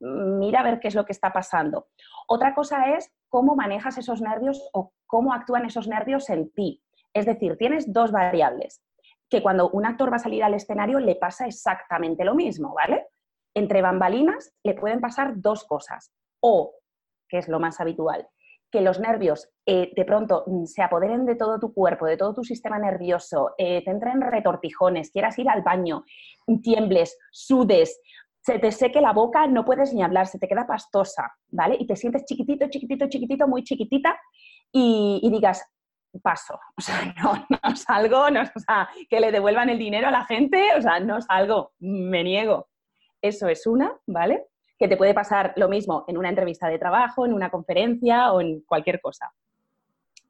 [0.00, 1.88] mira a ver qué es lo que está pasando.
[2.26, 6.82] Otra cosa es cómo manejas esos nervios o cómo actúan esos nervios en ti.
[7.12, 8.82] Es decir, tienes dos variables
[9.28, 13.08] que cuando un actor va a salir al escenario le pasa exactamente lo mismo, ¿vale?
[13.54, 16.12] Entre bambalinas le pueden pasar dos cosas.
[16.40, 16.74] O,
[17.28, 18.28] que es lo más habitual,
[18.70, 22.34] que los nervios eh, de pronto mm, se apoderen de todo tu cuerpo, de todo
[22.34, 26.04] tu sistema nervioso, eh, te entren retortijones, quieras ir al baño,
[26.62, 28.00] tiembles, sudes,
[28.40, 31.76] se te seque la boca, no puedes ni hablar, se te queda pastosa, ¿vale?
[31.78, 34.18] Y te sientes chiquitito, chiquitito, chiquitito, muy chiquitita
[34.72, 35.64] y, digas,
[36.22, 40.12] paso, o sea, no, no salgo, no, o sea, que le devuelvan el dinero a
[40.12, 42.68] la gente, o sea, no salgo, me niego.
[43.20, 44.46] Eso es una, ¿vale?
[44.78, 48.40] Que te puede pasar lo mismo en una entrevista de trabajo, en una conferencia o
[48.40, 49.32] en cualquier cosa.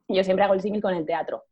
[0.09, 1.45] Yo siempre hago el símil con el teatro.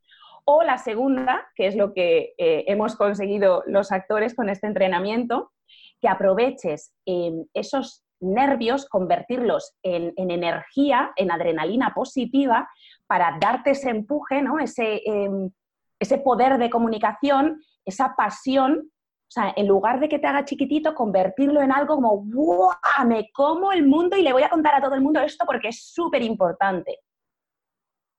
[0.44, 5.52] O la segunda, que es lo que eh, hemos conseguido los actores con este entrenamiento,
[6.00, 12.68] que aproveches eh, esos nervios, convertirlos en, energía, en adrenalina positiva,
[13.06, 14.59] para darte ese empuje, ¿no?
[14.59, 15.50] ese, em,
[15.98, 18.90] ese poder de comunicación, esa pasión.
[19.28, 22.70] O sea, en lugar de que te haga chiquitito, convertirlo en algo como, ¡guau!
[23.06, 25.68] Me como el mundo y le voy a contar a todo el mundo esto porque
[25.68, 27.00] es súper importante.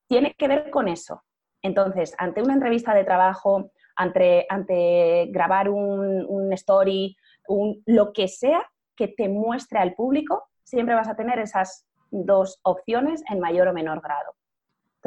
[0.10, 1.24] Tiene que ver con eso.
[1.62, 7.16] Entonces, ante una entrevista de trabajo, ante, ante grabar un, un story,
[7.48, 8.64] un, lo que sea,
[8.96, 13.74] que te muestre al público, siempre vas a tener esas dos opciones en mayor o
[13.74, 14.34] menor grado.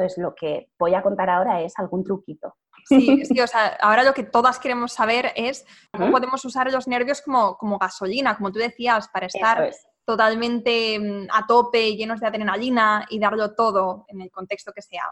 [0.01, 2.55] Entonces, lo que voy a contar ahora es algún truquito.
[2.85, 6.87] Sí, sí, o sea, ahora lo que todas queremos saber es cómo podemos usar los
[6.87, 9.71] nervios como, como gasolina, como tú decías, para estar
[10.03, 15.03] totalmente mm, a tope, llenos de adrenalina y darlo todo en el contexto que sea.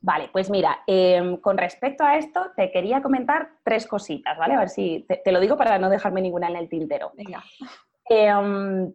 [0.00, 4.54] Vale, pues mira, em, con respecto a esto, te quería comentar tres cositas, ¿vale?
[4.54, 7.12] A ver si te, lo digo para no dejarme ninguna en el tintero.
[7.14, 7.44] Venga.
[8.06, 8.92] Em,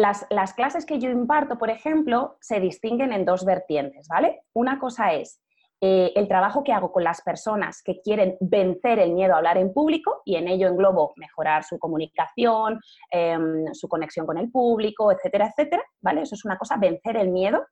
[0.00, 4.42] las, las, clases que yo imparto, por ejemplo, se distinguen en dos vertientes, ¿vale?
[4.54, 5.40] Una cosa es
[5.80, 9.58] eh, el trabajo que hago con las personas que quieren vencer el miedo a hablar
[9.58, 12.80] en público y en ello englobo mejorar su comunicación,
[13.12, 16.22] em, su conexión con el público, etcétera, etcétera, ¿vale?
[16.22, 17.64] Eso es una cosa, vencer el miedo.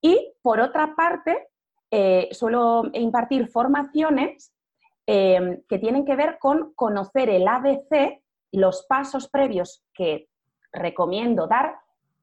[0.00, 1.46] Y por otra parte,
[1.92, 4.52] eh, suelo impartir formaciones
[5.06, 10.28] eh, que tienen que ver con conocer el ABC, los pasos previos que
[10.72, 11.76] recomiendo dar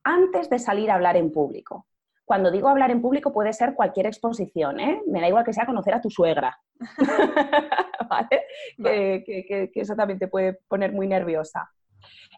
[0.03, 1.85] antes de salir a hablar en público.
[2.25, 5.01] Cuando digo hablar en público puede ser cualquier exposición, ¿eh?
[5.07, 6.59] me da igual que sea conocer a tu suegra,
[8.09, 8.43] ¿vale?
[8.77, 11.71] Que, que, eso también te puede poner muy nerviosa.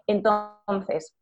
[0.07, 1.13] Entonces,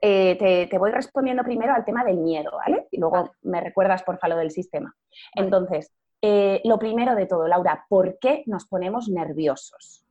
[0.00, 2.86] eh, te, voy respondiendo primero al tema del miedo, ¿vale?
[2.92, 4.94] Y luego me recuerdas, por favor, del sistema.
[5.34, 5.92] Entonces,
[6.22, 10.06] eh, lo primero de todo, Laura, ¿por qué nos ponemos nerviosos?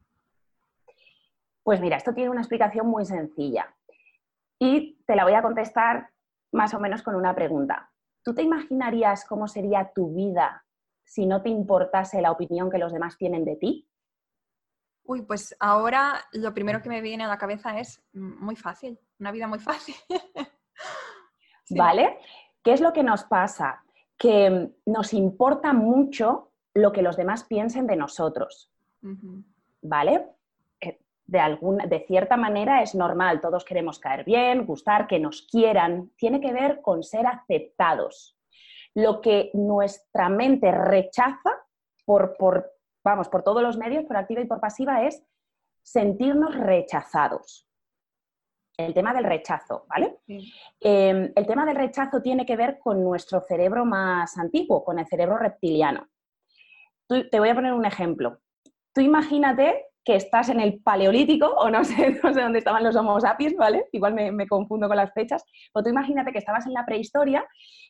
[1.64, 3.74] Pues mira, esto tiene una explicación muy sencilla
[4.60, 6.10] y te la voy a contestar
[6.52, 7.92] más o menos con una pregunta.
[8.24, 10.64] ¿Tú te imaginarías cómo sería tu vida
[11.04, 13.88] si no te importase la opinión que los demás tienen de ti?
[15.06, 18.98] Uy, pues ahora lo primero que me viene a la cabeza es mm, muy fácil,
[19.20, 19.96] una vida muy fácil.
[21.72, 22.20] ¿Vale?
[22.64, 23.84] ¿Qué es lo que nos pasa?
[24.18, 28.72] Que mm, nos importa mucho lo que los demás piensen de nosotros.
[29.82, 30.30] ¿Vale?
[31.26, 36.12] De, alguna, de cierta manera es normal, todos queremos caer bien, gustar, que nos quieran.
[36.18, 38.38] Tiene que ver con ser aceptados.
[38.94, 41.52] Lo que nuestra mente rechaza
[42.06, 45.24] por, por vamos, por todos los medios, por activa y por pasiva, es
[45.82, 47.68] sentirnos rechazados.
[48.76, 50.18] El tema del rechazo, ¿vale?
[50.80, 55.08] Em, el tema del rechazo tiene que ver con nuestro cerebro más antiguo, con el
[55.08, 56.08] cerebro reptiliano.
[57.08, 58.40] te voy a poner un ejemplo.
[58.94, 62.96] Tú imagínate que estás en el paleolítico, o no sé, no sé dónde estaban los
[62.96, 63.86] homo sapiens, ¿vale?
[63.92, 67.46] Igual me, confundo con las fechas, pero tú imagínate que estabas en la prehistoria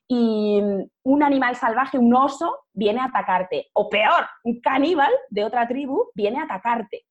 [0.08, 0.62] y
[1.04, 6.12] un animal salvaje, un oso, viene a atacarte, o peor, un caníbal de otra tribu
[6.13, 7.06] viene a atacarte.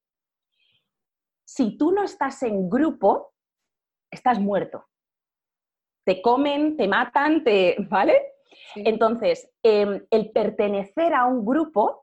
[1.45, 3.33] Si tú no estás en grupo,
[4.11, 4.87] estás muerto.
[6.05, 8.21] Te comen, te matan, te, ¿vale?
[8.75, 12.02] Entonces, em, el pertenecer a un grupo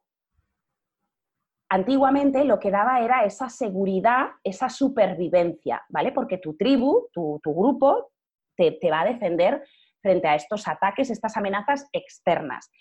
[1.69, 6.12] antiguamente lo que daba era esa seguridad, esa supervivencia, ¿vale?
[6.12, 8.12] Porque tu tribu, tu, grupo,
[8.55, 9.63] te, va a defender
[10.01, 12.71] frente a estos ataques, estas amenazas externas.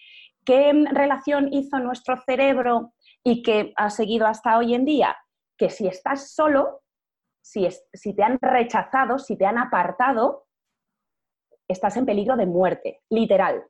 [0.45, 5.17] ¿Qué relación hizo nuestro cerebro y que ha seguido hasta hoy en día?
[5.59, 6.81] Que si estás solo,
[7.43, 10.47] si, si te han rechazado, si te han apartado,
[11.69, 13.65] estás en peligro de muerte, literal.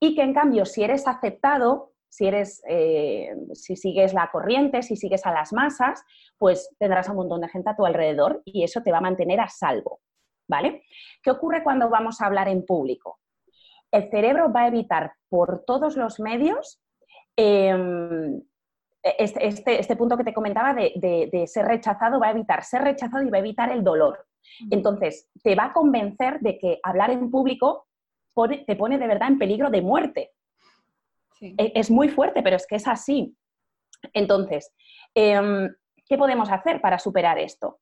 [0.00, 4.94] Y que en cambio, si eres aceptado, si, eres, eh, si sigues la corriente, si
[4.94, 6.04] sigues a las masas,
[6.38, 9.40] pues tendrás un montón de gente a tu alrededor y eso te va a mantener
[9.40, 10.00] a salvo.
[10.46, 10.84] ¿Vale?
[11.22, 13.18] ¿Qué ocurre cuando vamos a hablar en público?
[13.90, 16.80] El cerebro va a evitar por todos los medios
[17.34, 18.40] em,
[19.02, 23.24] este, este, este, punto que te comentaba de, ser rechazado, va a evitar ser rechazado
[23.24, 24.26] y va a evitar el dolor.
[24.70, 27.88] Entonces, te va a convencer de que hablar en público
[28.66, 30.30] te pone de verdad en peligro de muerte.
[31.44, 33.36] E, es, muy fuerte, pero es que es así.
[34.12, 34.72] Entonces,
[35.14, 35.68] em,
[36.08, 37.80] ¿qué podemos hacer para superar esto?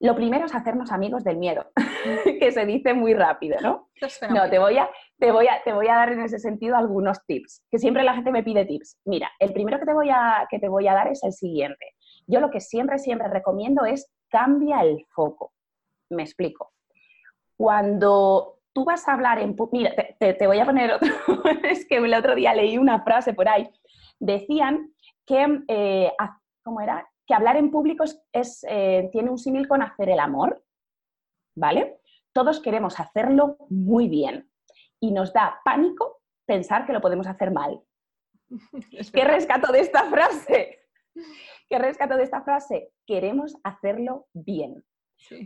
[0.00, 1.70] Lo primero es hacernos amigos del miedo,
[2.40, 3.88] que se dice muy rápido, ¿no?
[4.30, 7.24] No, te voy, a, te, voy a, te voy a dar en ese sentido algunos
[7.24, 8.98] tips, que siempre la gente me pide tips.
[9.04, 11.94] Mira, el primero que te voy a, que te voy a dar es el siguiente.
[12.26, 15.52] Yo lo que siempre, siempre recomiendo es cambia el foco.
[16.10, 16.72] Me explico.
[17.56, 19.56] Cuando tú vas a hablar en...
[19.70, 21.08] Mira, te, voy a poner otro...
[21.64, 23.68] es que el otro día leí una frase por ahí.
[24.18, 24.92] Decían
[25.26, 26.12] que, eh,
[26.62, 27.08] ¿cómo era?
[27.26, 30.62] Que hablar en público es, eh, tiene un símil con hacer el amor,
[31.56, 32.00] ¿vale?
[32.32, 34.50] Todos queremos hacerlo muy bien
[35.00, 37.80] y nos da pánico pensar que lo podemos hacer mal.
[39.12, 40.80] ¿Qué rescato de esta frase?
[41.68, 42.92] ¿Qué rescato de esta frase?
[43.06, 44.84] Queremos hacerlo bien.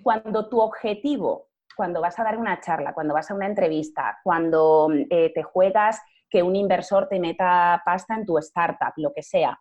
[0.02, 4.88] Cuando tu objetivo cuando vas a dar una charla, cuando vas a una entrevista, cuando
[5.10, 9.60] eh, te juegas que un inversor te meta pasta en tu startup, lo que sea.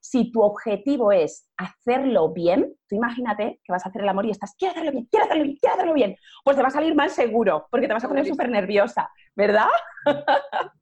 [0.00, 4.30] Si tu objetivo es hacerlo bien, tú imagínate que vas a hacer el amor y
[4.30, 6.94] estás, quiero hacerlo bien, quiero hacerlo bien, quiero hacerlo bien, pues te va a salir
[6.94, 9.66] mal seguro, porque te vas a poner súper nerviosa, ¿verdad?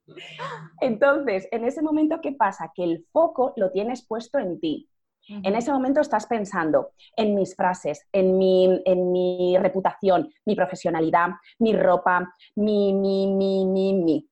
[0.81, 2.71] Entonces, en ese momento, ¿qué pasa?
[2.75, 4.89] Que el foco lo tienes puesto en ti.
[5.27, 11.29] En ese momento estás pensando en mis frases, en mi, en mi reputación, mi profesionalidad,
[11.59, 14.29] mi ropa, mi, mi, mi, mi, mi.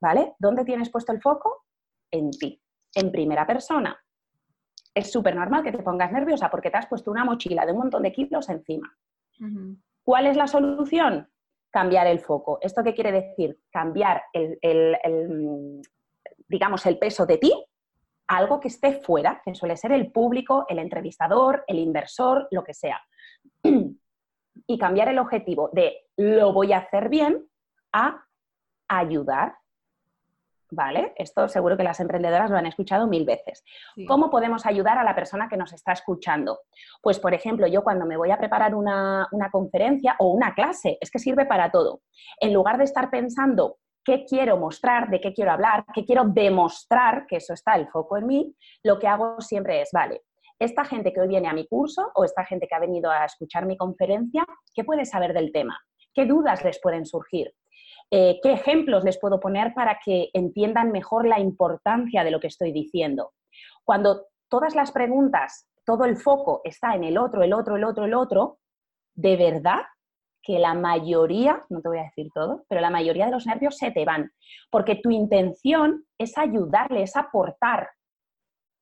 [0.00, 0.34] ¿Vale?
[0.38, 1.64] ¿Dónde tienes puesto el foco?
[2.10, 2.60] En ti,
[2.94, 3.96] en primera persona.
[4.92, 7.78] Es súper normal que te pongas nerviosa porque te has puesto una mochila de un
[7.78, 8.92] montón de kilos encima.
[10.02, 11.28] ¿Cuál es la solución?
[11.70, 12.58] Cambiar el foco.
[12.60, 13.58] ¿Esto qué quiere decir?
[13.70, 15.82] Cambiar el
[16.48, 17.52] digamos, el peso de ti
[18.26, 22.74] algo que esté fuera, que suele ser el público, el entrevistador, el inversor, lo que
[22.74, 23.00] sea.
[24.66, 27.46] y cambiar el objetivo de lo voy a hacer bien
[27.92, 28.24] a
[28.88, 29.56] ayudar.
[30.70, 31.12] ¿Vale?
[31.16, 33.62] Esto seguro que las emprendedoras lo han escuchado mil veces.
[34.08, 36.62] ¿Cómo podemos ayudar a la persona que nos está escuchando?
[37.00, 40.98] Pues, por ejemplo, yo cuando me voy a preparar una, una conferencia o una clase,
[41.00, 42.00] es que sirve para todo.
[42.40, 47.26] En lugar de estar pensando qué quiero mostrar, de qué quiero hablar, qué quiero demostrar,
[47.26, 50.22] que eso está el foco en mí, lo que hago siempre es, vale,
[50.58, 53.24] esta gente que hoy viene a mi curso o esta gente que ha venido a
[53.24, 55.78] escuchar mi conferencia, ¿qué puede saber del tema?
[56.12, 57.52] ¿Qué dudas les pueden surgir?
[58.10, 62.46] Eh, ¿Qué ejemplos les puedo poner para que entiendan mejor la importancia de lo que
[62.46, 63.32] estoy diciendo?
[63.82, 68.04] Cuando todas las preguntas, todo el foco está en el otro, el otro, el otro,
[68.04, 68.58] el otro,
[69.14, 69.80] de verdad
[70.44, 73.76] que la mayoría, no te voy a decir todo, pero la mayoría de los nervios
[73.78, 74.30] se te van,
[74.70, 77.88] porque tu intención es ayudarle, es aportar,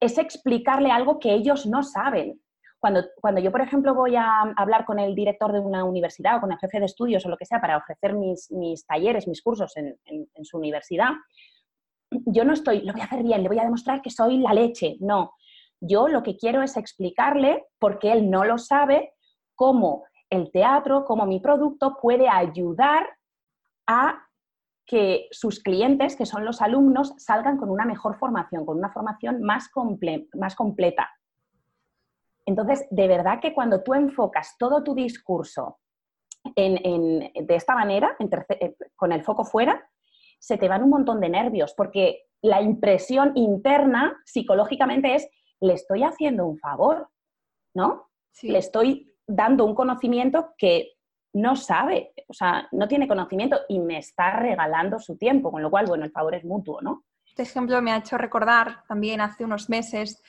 [0.01, 2.41] es explicarle algo que ellos no saben.
[2.81, 6.41] Cuando, cuando yo, por ejemplo, voy a hablar con el director de una universidad o
[6.41, 9.41] con el jefe de estudios o lo que sea para ofrecer mis, mis talleres, mis
[9.41, 11.13] cursos en, en su universidad,
[12.27, 14.53] yo no estoy, lo voy a hacer bien, le voy a demostrar que soy la
[14.53, 14.97] leche.
[15.01, 15.33] No,
[15.81, 19.13] yo lo que quiero es explicarle, porque él no lo sabe,
[19.55, 23.07] cómo el teatro como mi producto puede ayudar
[23.87, 24.27] a
[24.87, 29.43] que sus clientes, que son los alumnos, salgan con una mejor formación, con una formación
[29.43, 29.71] más,
[30.35, 31.11] más completa.
[32.47, 35.79] Entonces, de verdad que cuando tú enfocas todo tu discurso
[36.57, 39.87] de esta manera, eh, con el foco fuera,
[40.41, 45.29] se te van un montón de nervios, porque la impresión interna psicológicamente es,
[45.61, 47.09] le estoy haciendo un favor,
[47.75, 48.09] ¿no?
[48.43, 50.93] Le estoy dando un conocimiento que
[51.35, 55.71] no sabe, o sea, no tiene conocimiento y me está regalando su tiempo, con lo
[55.71, 57.05] cual, bueno, el favor es mutuo, ¿no?
[57.25, 60.23] Este ejemplo me ha hecho recordar también hace unos meses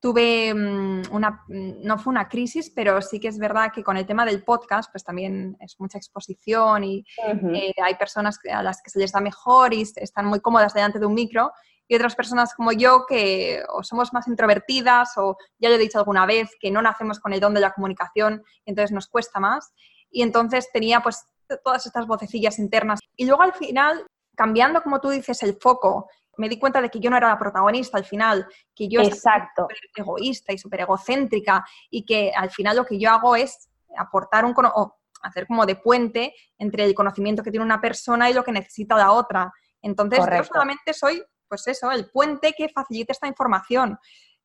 [0.00, 4.06] tuve mm, una, no fue una crisis, pero sí que es verdad que con el
[4.06, 8.90] tema del podcast, pues también es mucha exposición y eh, hay personas a las que
[8.90, 11.52] se les da mejor y están muy cómodas delante de un micro
[11.88, 15.98] y otras personas como yo que o somos más introvertidas o ya lo he dicho
[15.98, 19.40] alguna vez, que no nacemos con el don de la comunicación y entonces nos cuesta
[19.40, 19.72] más.
[20.10, 21.26] Y entonces tenía pues
[21.62, 23.00] todas estas vocecillas internas.
[23.16, 27.00] Y luego al final, cambiando, como tú dices, el foco me di cuenta de que
[27.00, 29.62] yo no era la protagonista al final, que yo Exacto.
[29.62, 34.44] súper egoísta y súper egocéntrica y que al final lo que yo hago es aportar
[34.44, 38.44] un o hacer como de puente entre el conocimiento que tiene una persona y lo
[38.44, 39.52] que necesita la otra.
[39.82, 43.98] Entonces, yo solamente soy, pues eso, el puente que facilite esta información.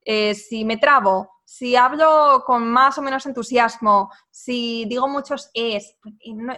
[0.03, 5.97] Eh, si me trabo, si hablo con más o menos entusiasmo, si digo muchos es,
[6.21, 6.49] en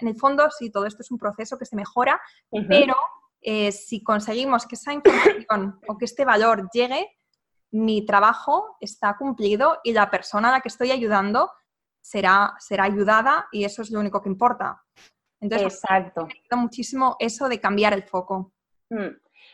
[0.00, 2.20] el fondo sí, todo esto es un proceso que se mejora,
[2.50, 2.96] pero
[3.40, 7.08] eh, si conseguimos que esa información o que este valor llegue,
[7.70, 11.52] mi trabajo está cumplido y la persona a la que estoy ayudando
[12.00, 14.82] será, será ayudada y eso es lo único que importa.
[15.40, 16.26] Entonces, Exacto.
[16.26, 18.52] me muchísimo eso de cambiar el foco.
[18.90, 19.08] Mm.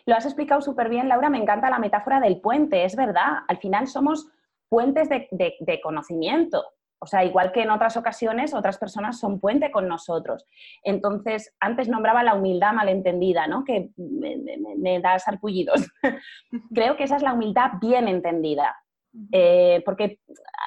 [0.07, 1.31] Lo has explicado súper bien, Laura.
[1.31, 2.85] Me encanta la metáfora del puente.
[2.85, 4.29] Es verdad, al final somos
[4.69, 6.63] puentes de, conocimiento.
[6.99, 10.47] O sea, igual que en otras ocasiones, otras personas son puente con nosotros.
[10.83, 13.65] Entonces, antes nombraba la humildad malentendida, ¿no?
[13.65, 15.87] Que me, da sarpullidos.
[16.75, 18.75] Creo que esa es la humildad bien entendida.
[19.31, 20.19] Eh, porque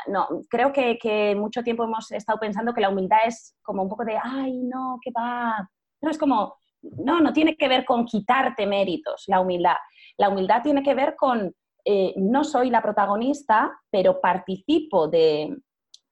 [0.08, 3.90] no, creo que, que, mucho tiempo hemos estado pensando que la humildad es como un
[3.90, 5.70] poco de, ay, no, ¿qué va?
[6.02, 6.56] No, es como,
[6.98, 9.78] no, no tiene que ver con quitarte méritos, la humildad.
[10.18, 11.54] La humildad tiene que ver con,
[11.86, 15.58] eh, no soy la protagonista, pero participo de,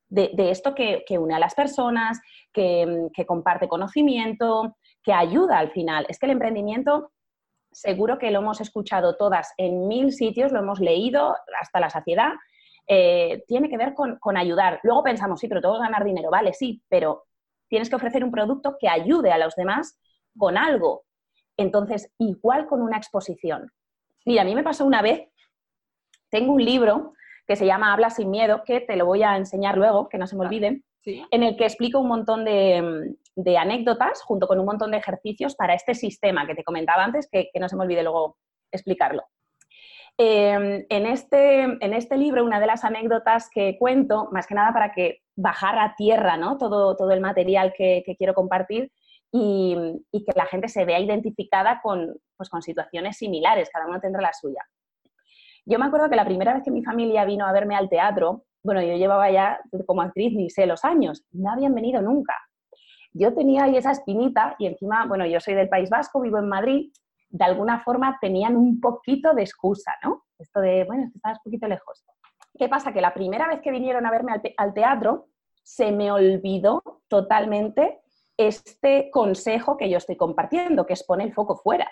[0.09, 2.21] esto que, une a las personas,
[2.53, 6.05] que, comparte conocimiento, que ayuda al final.
[6.07, 7.11] Es que el emprendimiento,
[7.71, 12.31] seguro que lo hemos escuchado todas en mil sitios, lo hemos leído hasta la saciedad,
[12.87, 14.79] eh, tiene que ver con, con, ayudar.
[14.83, 17.25] Luego pensamos, sí, pero que ganar dinero, vale, sí, pero
[17.67, 19.99] tienes que ofrecer un producto que ayude a los demás
[20.37, 21.03] con algo.
[21.57, 23.71] Entonces, igual con una exposición.
[24.25, 25.29] Mira, a mí me pasó una vez,
[26.29, 27.13] tengo un libro
[27.47, 30.27] que se llama Habla sin miedo, que te lo voy a enseñar luego, que no
[30.27, 33.15] se me olvide, en el que explico un montón de,
[33.57, 37.51] anécdotas junto con un montón de ejercicios para este sistema que te comentaba antes, que,
[37.59, 38.37] no se me olvide luego
[38.71, 39.23] explicarlo.
[40.17, 44.73] Em, en, este, en este libro, una de las anécdotas que cuento, más que nada
[44.73, 46.57] para que bajar a tierra ¿no?
[46.57, 48.91] todo, todo el material que quiero compartir,
[49.31, 54.21] y, que la gente se vea identificada con, pues, con situaciones similares, cada uno tendrá
[54.21, 54.63] la suya.
[55.65, 58.45] Yo me acuerdo que la primera vez que mi familia vino a verme al teatro,
[58.63, 62.35] bueno, yo llevaba ya como actriz ni sé los años, no habían venido nunca.
[63.13, 66.49] Yo tenía ahí esa espinita y encima, bueno, yo soy del País Vasco, vivo en
[66.49, 66.91] Madrid,
[67.29, 70.25] de alguna forma tenían un poquito de excusa, ¿no?
[70.37, 72.05] Esto de, bueno, estás un poquito lejos.
[72.57, 72.93] ¿Qué pasa?
[72.93, 75.27] Que la primera vez que vinieron a verme al teatro,
[75.63, 78.01] se me olvidó totalmente
[78.37, 81.89] este consejo que yo estoy compartiendo, que es poner el foco fuera.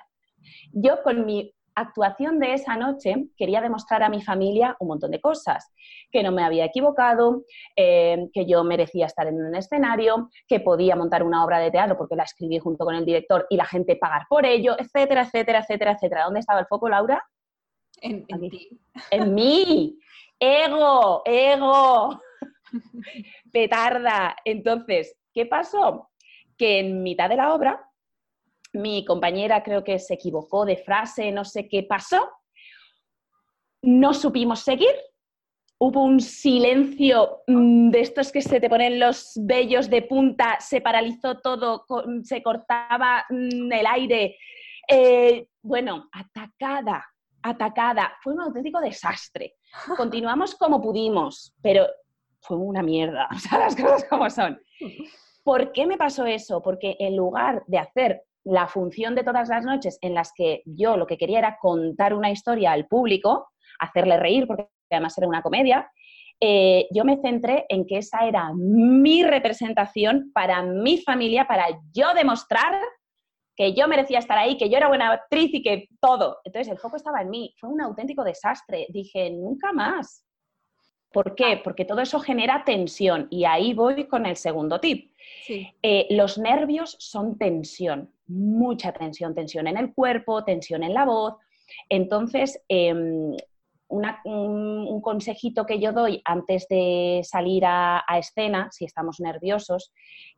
[0.72, 5.22] Yo con mi actuación de esa noche quería demostrar a mi familia un montón de
[5.22, 5.72] cosas,
[6.12, 7.44] que no me había equivocado,
[7.76, 11.98] eh, que yo merecía estar en un escenario, que podía montar una obra de teatro
[11.98, 15.60] porque la escribí junto con el director y la gente pagar por ello, etcétera, etcétera,
[15.60, 16.24] etcétera, etcétera.
[16.26, 17.24] ¿Dónde estaba el foco, Laura?
[18.02, 18.70] En, en ti.
[19.12, 19.98] En mí.
[20.39, 22.22] Ego, ego.
[23.52, 24.36] Petarda.
[24.44, 26.10] Entonces, ¿qué pasó?
[26.58, 27.89] Que en mitad de la obra
[28.74, 32.30] mi compañera creo que se equivocó de frase, no sé qué pasó,
[33.84, 34.95] no supimos seguir,
[35.78, 40.82] hubo un silencio mm, de estos que se te ponen los vellos de punta, se
[40.82, 41.86] paralizó todo,
[42.24, 44.38] se cortaba mm, el aire.
[44.88, 47.06] Eh, bueno, atacada,
[47.41, 48.14] atacada.
[48.22, 49.56] Fue un auténtico desastre.
[49.97, 51.86] Continuamos como pudimos, pero
[52.41, 54.60] fue una mierda, o sea, las cosas como son.
[55.44, 56.62] ¿Por qué me pasó eso?
[56.62, 60.98] Porque en lugar de hacer la función de todas las noches en las que yo
[60.98, 65.41] lo que quería era contar una historia al público, hacerle reír, porque además era una
[65.41, 65.89] comedia,
[66.39, 72.14] eh, yo me centré en que esa era mi representación para mi familia, para yo
[72.14, 72.74] demostrar
[73.56, 76.39] que yo merecía estar ahí, que yo era buena actriz y que todo.
[76.44, 77.54] Entonces el foco estaba en mí.
[77.60, 78.88] Fue un auténtico desastre.
[78.89, 80.26] Dije, nunca más.
[81.14, 81.61] ¿Por qué?
[81.64, 83.28] Porque todo eso genera tensión.
[83.30, 85.11] Y ahí voy con el segundo tip.
[85.47, 91.36] Eh, los nervios son tensión, mucha tensión, tensión en el cuerpo, tensión en la voz.
[91.88, 92.61] Entonces,
[94.26, 99.91] em, un, consejito que yo doy antes de salir a, escena, si estamos nerviosos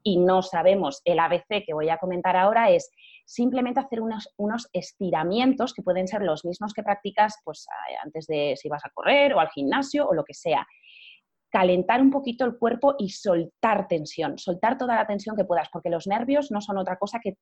[0.03, 2.91] y no sabemos el ABC que voy a comentar ahora, es
[3.25, 7.65] simplemente hacer unos, unos estiramientos que pueden ser los mismos que practicas pues,
[8.03, 10.65] antes de si vas a correr o al gimnasio o lo que sea
[11.55, 15.89] calentar un poquito el cuerpo y soltar tensión, soltar toda la tensión que puedas, porque
[15.89, 17.37] los nervios no son otra cosa que,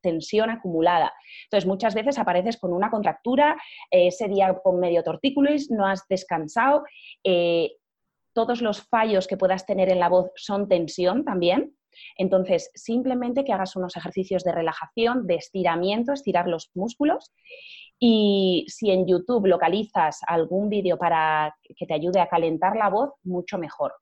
[0.00, 1.12] tensión acumulada.
[1.46, 3.56] Entonces, muchas veces apareces con una contractura,
[3.90, 6.84] eh, ese día con medio tortícolis, no has descansado,
[7.24, 7.72] eh,
[8.32, 11.76] todos los fallos que puedas tener en la voz son tensión también.
[12.16, 17.32] Entonces, simplemente que hagas unos ejercicios de relajación, de estiramiento, estirar los músculos.
[17.98, 23.12] Y si en YouTube localizas algún vídeo para que te ayude a calentar la voz,
[23.24, 23.94] mucho mejor.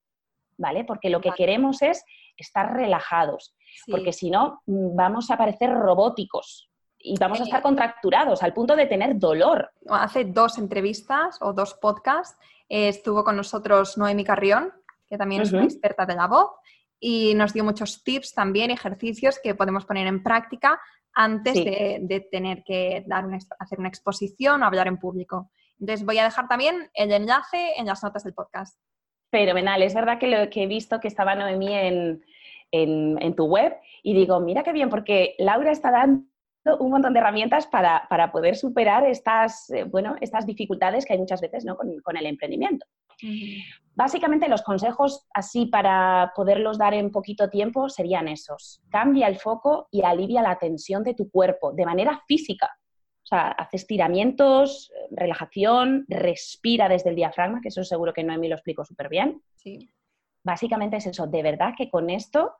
[0.57, 0.84] ¿Vale?
[0.84, 2.05] Porque lo que queremos es
[2.36, 3.57] estar relajados,
[3.90, 8.74] porque si no, mm, vamos a parecer robóticos y vamos a estar contracturados al punto
[8.76, 9.70] de tener dolor.
[9.90, 12.38] Hace dos entrevistas o dos podcasts
[12.68, 14.72] eh, estuvo con nosotros Noemi Carrión,
[15.07, 16.51] que también es una experta de la voz,
[16.99, 20.80] y nos dio muchos tips también, ejercicios que podemos poner en práctica
[21.15, 23.25] antes de, tener que dar
[23.59, 25.51] hacer una exposición o hablar en público.
[25.79, 28.79] Entonces voy a dejar también el enlace en las notas del podcast.
[29.31, 32.23] Fenomenal, es verdad que lo que he visto que estaba Noemí en,
[32.71, 36.25] en tu web y digo, mira qué bien, porque Laura está dando
[36.79, 41.41] un montón de herramientas para, poder superar estas, eh, bueno, estas dificultades que hay muchas
[41.41, 41.77] veces ¿no?
[41.77, 42.87] con, el emprendimiento.
[43.95, 48.81] Básicamente los consejos así para poderlos dar en poquito tiempo serían esos.
[48.91, 52.71] Cambia el foco y alivia la tensión de tu cuerpo de manera física.
[53.23, 58.57] O sea, hace estiramientos, relajación, respira desde el diafragma, que eso seguro que Noemi lo
[58.57, 59.41] explico súper bien.
[59.55, 59.89] Sí.
[60.43, 61.27] Básicamente es eso.
[61.27, 62.57] De verdad que con esto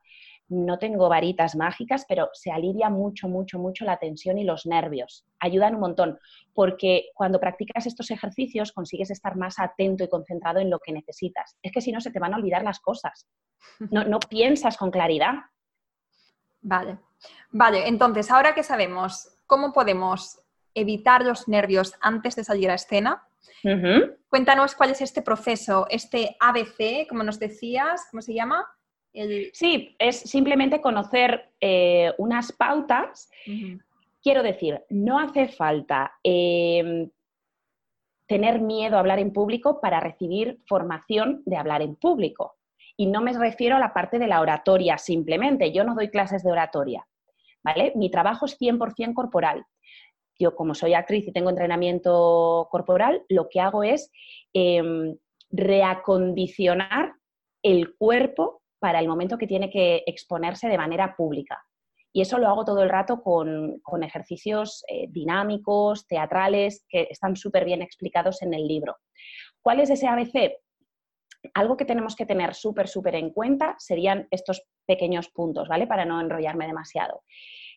[0.47, 5.25] no tengo varitas mágicas, pero se alivia mucho, mucho, mucho la tensión y los nervios.
[5.39, 6.19] Ayudan un montón,
[6.53, 11.57] porque cuando practicas estos ejercicios consigues estar más atento y concentrado en lo que necesitas.
[11.61, 13.27] Es que si no, se te van a olvidar las cosas.
[13.89, 15.33] No, no piensas con claridad.
[16.61, 16.99] Vale.
[17.51, 20.41] Vale, entonces, ahora que sabemos cómo podemos
[20.73, 23.27] evitar los nervios antes de salir a escena,
[24.29, 28.65] cuéntanos cuál es este proceso, este ABC, como nos decías, ¿cómo se llama?
[29.53, 33.29] Sí, es simplemente conocer eh, unas pautas.
[34.21, 37.09] Quiero decir, no hace falta em,
[38.27, 42.57] tener miedo a hablar en público para recibir formación de hablar en público.
[42.97, 45.71] Y no me refiero a la parte de la oratoria simplemente.
[45.71, 47.05] Yo no doy clases de oratoria.
[47.63, 47.93] ¿vale?
[47.95, 49.65] Mi trabajo es 100% corporal.
[50.37, 54.11] Yo, como soy actriz y tengo entrenamiento corporal, lo que hago es
[54.53, 55.17] em,
[55.49, 57.13] reacondicionar
[57.63, 61.59] el cuerpo para el momento que tiene que exponerse de manera pública.
[62.13, 67.65] Y eso lo hago todo el rato con, ejercicios eh, dinámicos, teatrales, que están súper
[67.65, 68.97] bien explicados en el libro.
[69.59, 70.51] ¿Cuál es ese ABC?
[71.55, 75.87] Algo que tenemos que tener súper, súper en cuenta serían estos pequeños puntos, ¿vale?
[75.87, 77.23] Para no enrollarme demasiado.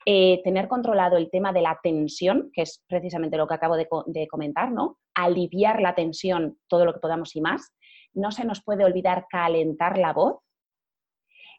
[0.04, 3.88] Eh, tener controlado el tema de la tensión, que es precisamente lo que acabo de,
[4.08, 4.98] de, comentar, ¿no?
[5.14, 7.72] Aliviar la tensión todo lo que podamos y más.
[8.12, 10.42] No se nos puede olvidar calentar la voz,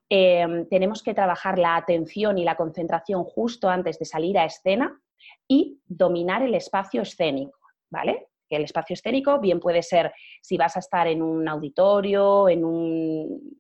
[0.10, 5.00] Em, tenemos que trabajar la atención y la concentración justo antes de salir a escena
[5.48, 7.60] y dominar el espacio escénico,
[7.92, 8.30] ¿vale?
[8.50, 13.60] El espacio escénico bien puede ser si vas a estar en un auditorio, en un,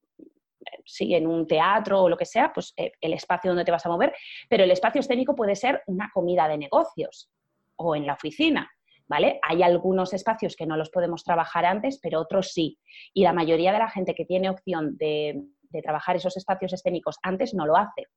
[0.83, 3.85] sí, en un teatro o lo que sea, pues eh, el espacio donde te vas
[3.85, 4.15] a mover,
[4.49, 7.29] pero el espacio escénico puede ser una comida de negocios
[7.75, 8.71] o en la oficina,
[9.07, 9.39] ¿vale?
[9.43, 12.79] Hay algunos espacios que no los podemos trabajar antes, pero otros sí.
[13.13, 17.17] Y la mayoría de la gente que tiene opción de de trabajar esos espacios escénicos
[17.23, 18.07] antes no lo hace.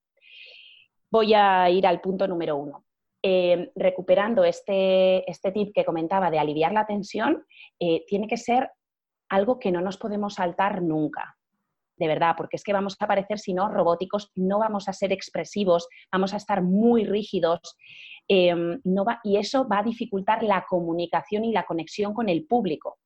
[1.11, 2.84] Voy a ir al punto número uno.
[3.24, 7.44] Eh, recuperando este, este, tip que comentaba de aliviar la tensión,
[7.78, 8.68] eh, tiene que ser
[9.28, 11.36] algo que no nos podemos saltar nunca,
[11.96, 15.12] de verdad, porque es que vamos a parecer, si no, robóticos, no vamos a ser
[15.12, 17.61] expresivos, vamos a estar muy rígidos
[18.26, 22.44] em, no va, y eso va a dificultar la comunicación y la conexión con el
[22.44, 22.98] público.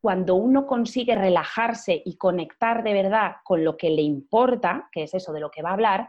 [0.00, 5.14] Cuando uno consigue relajarse y conectar de verdad con lo que le importa, que es
[5.14, 6.08] eso de lo que va a hablar,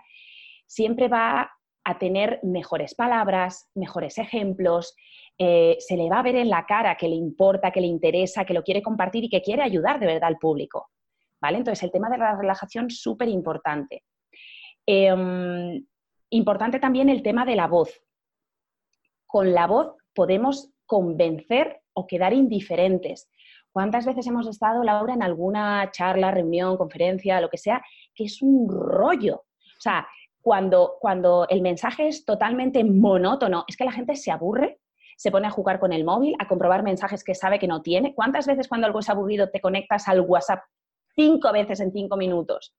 [0.65, 1.51] siempre va
[1.83, 4.95] a tener mejores palabras, mejores ejemplos,
[5.37, 8.45] eh, se le va a ver en la cara que le importa, que le interesa,
[8.45, 10.91] que lo quiere compartir y que quiere ayudar de verdad al público.
[11.41, 11.57] ¿Vale?
[11.57, 14.03] Entonces, el tema de la relajación es súper importante.
[14.85, 15.83] Em,
[16.29, 17.99] importante también el tema de la voz.
[19.25, 23.29] Con la voz podemos convencer o quedar indiferentes.
[23.71, 27.81] ¿Cuántas veces hemos estado, Laura, en alguna charla, reunión, conferencia, lo que sea,
[28.13, 29.35] que es un rollo?
[29.35, 30.07] O sea,
[30.41, 34.79] cuando, cuando el mensaje es totalmente monótono, es que la gente se aburre,
[35.15, 38.13] se pone a jugar con el móvil, a comprobar mensajes que sabe que no tiene.
[38.13, 40.63] ¿Cuántas veces cuando algo es aburrido te conectas al WhatsApp
[41.15, 42.73] cinco veces en cinco minutos?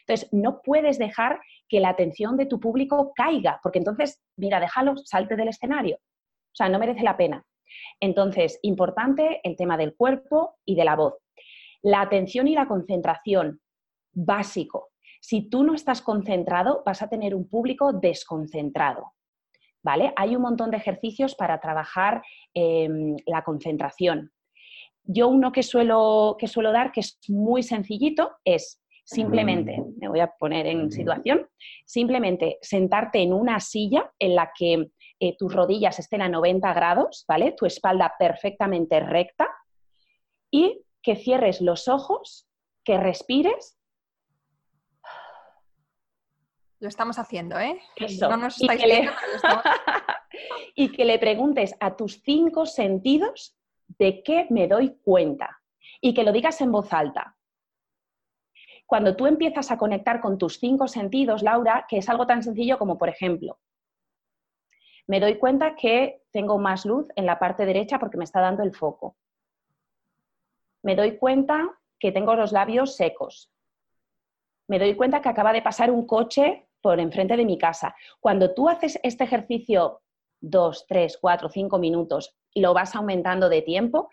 [0.00, 4.96] Entonces, no puedes dejar que la atención de tu público caiga, porque entonces, mira, déjalo,
[4.98, 5.96] salte del escenario.
[5.96, 7.44] O sea, no merece la pena.
[8.00, 11.14] Entonces, importante el tema del cuerpo y de la voz.
[11.82, 13.60] La atención y la concentración,
[14.12, 14.90] básico.
[15.20, 19.12] Si tú no estás concentrado, vas a tener un público desconcentrado.
[19.82, 20.12] ¿Vale?
[20.16, 22.22] Hay un montón de ejercicios para trabajar
[22.54, 24.32] em, la concentración.
[25.08, 30.18] yo uno que suelo, que suelo dar, que es muy sencillito, es simplemente, me voy
[30.18, 31.46] a poner en situación,
[31.84, 37.24] simplemente sentarte en una silla en la que eh, tus rodillas estén a 90 grados,
[37.26, 37.52] ¿vale?
[37.52, 39.48] Tu espalda perfectamente recta
[40.50, 42.48] y que cierres los ojos,
[42.84, 43.78] que respires.
[46.80, 47.80] Lo estamos haciendo, ¿eh?
[48.20, 49.12] No nos estáis viendo,
[50.74, 53.56] y que le preguntes a tus cinco sentidos
[53.98, 55.60] de qué me doy cuenta
[56.00, 57.36] y que lo digas en voz alta.
[58.84, 62.78] Cuando tú empiezas a conectar con tus cinco sentidos, Laura, que es algo tan sencillo
[62.78, 63.58] como, por ejemplo,
[65.06, 68.62] me doy cuenta que tengo más luz en la parte derecha porque me está dando
[68.62, 69.16] el foco.
[70.82, 73.50] Me doy cuenta que tengo los labios secos.
[74.68, 77.94] Me doy cuenta que acaba de pasar un coche por enfrente de mi casa.
[78.20, 80.02] Cuando tú haces este ejercicio
[80.40, 84.10] dos, tres, cuatro, cinco minutos y lo vas aumentando de tiempo,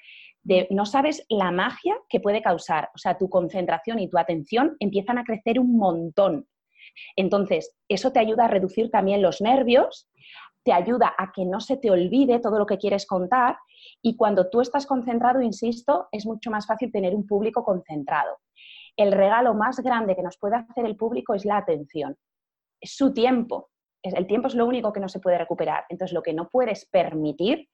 [0.70, 2.90] no sabes la magia que puede causar.
[2.94, 6.48] O sea, tu concentración y tu atención empiezan a crecer un montón.
[7.16, 10.10] Entonces, eso te ayuda a reducir también los nervios,
[10.64, 13.58] te ayuda a que no se te olvide todo lo que quieres contar
[14.02, 18.38] y cuando tú estás concentrado, insisto, es mucho más fácil tener un público concentrado.
[18.96, 22.16] El regalo más grande que nos puede hacer el público es la atención,
[22.80, 23.70] es su tiempo.
[24.02, 25.86] El tiempo es lo único que no se puede recuperar.
[25.88, 27.70] Entonces, lo que no puedes permitir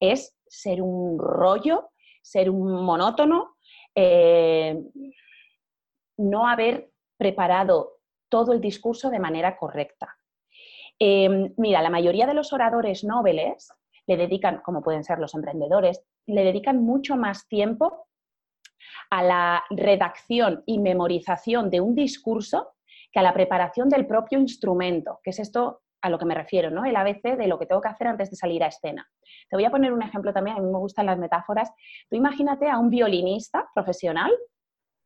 [0.00, 1.90] es ser un rollo
[2.26, 3.56] ser un monótono,
[3.94, 4.76] eh,
[6.18, 10.15] no haber preparado todo el discurso de manera correcta.
[10.98, 13.72] Em, mira, la mayoría de los oradores nobles
[14.06, 18.06] le dedican, como pueden ser los emprendedores, le dedican mucho más tiempo
[19.10, 22.74] a la redacción y memorización de un discurso
[23.12, 26.70] que a la preparación del propio instrumento, que es esto a lo que me refiero,
[26.70, 26.84] ¿no?
[26.84, 29.08] El ABC de lo que tengo que hacer antes de salir a escena.
[29.48, 31.72] Te voy a poner un ejemplo también, a mí me gustan las metáforas.
[32.08, 34.32] Tú imagínate a un violinista profesional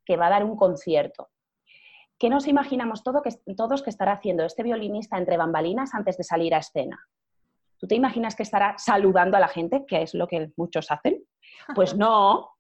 [0.05, 1.29] que va a dar un concierto.
[2.21, 6.25] ¿Qué nos imaginamos todo que, todos que estará haciendo este violinista entre bambalinas antes de
[6.25, 7.01] salir a escena?
[7.79, 11.25] ¿Tú te imaginas que estará saludando a la gente, que es lo que muchos hacen?
[11.75, 12.51] Pues no.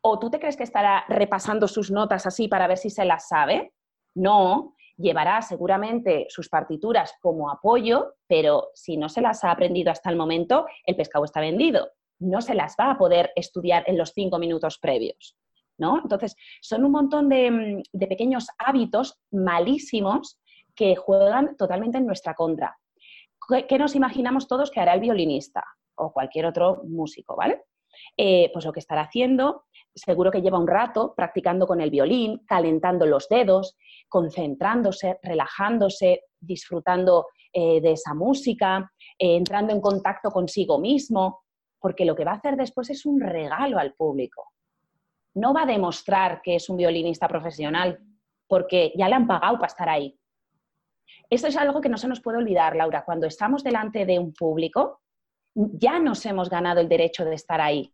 [0.00, 3.28] ¿O tú te crees que estará repasando sus notas así para ver si se las
[3.28, 3.74] sabe?
[4.14, 10.08] No llevará seguramente sus partituras como apoyo, pero si no se las ha aprendido hasta
[10.08, 11.90] el momento, el pescado está vendido.
[12.18, 15.36] No se las va a poder estudiar en los cinco minutos previos.
[15.78, 16.00] ¿No?
[16.02, 20.38] Entonces, son un montón de, mm, de pequeños hábitos malísimos
[20.74, 22.76] que juegan totalmente en nuestra contra.
[23.68, 25.64] ¿Qué nos imaginamos todos que hará el violinista
[25.96, 27.64] o cualquier otro músico, ¿vale?
[28.16, 29.64] Eh, pues lo que estará haciendo,
[29.94, 33.76] seguro que lleva un rato practicando con el violín, calentando los dedos,
[34.08, 41.42] concentrándose, relajándose, disfrutando eh, de esa música, eh, entrando en contacto consigo mismo,
[41.78, 44.51] porque lo que va a hacer después es un regalo al público.
[45.34, 47.98] No va a demostrar que es un violinista profesional,
[48.46, 50.18] porque ya le han pagado para estar ahí.
[51.30, 53.04] Esto es algo que no se nos puede olvidar, Laura.
[53.04, 55.00] Cuando estamos delante de un público,
[55.54, 57.92] ya nos hemos ganado el derecho de estar ahí.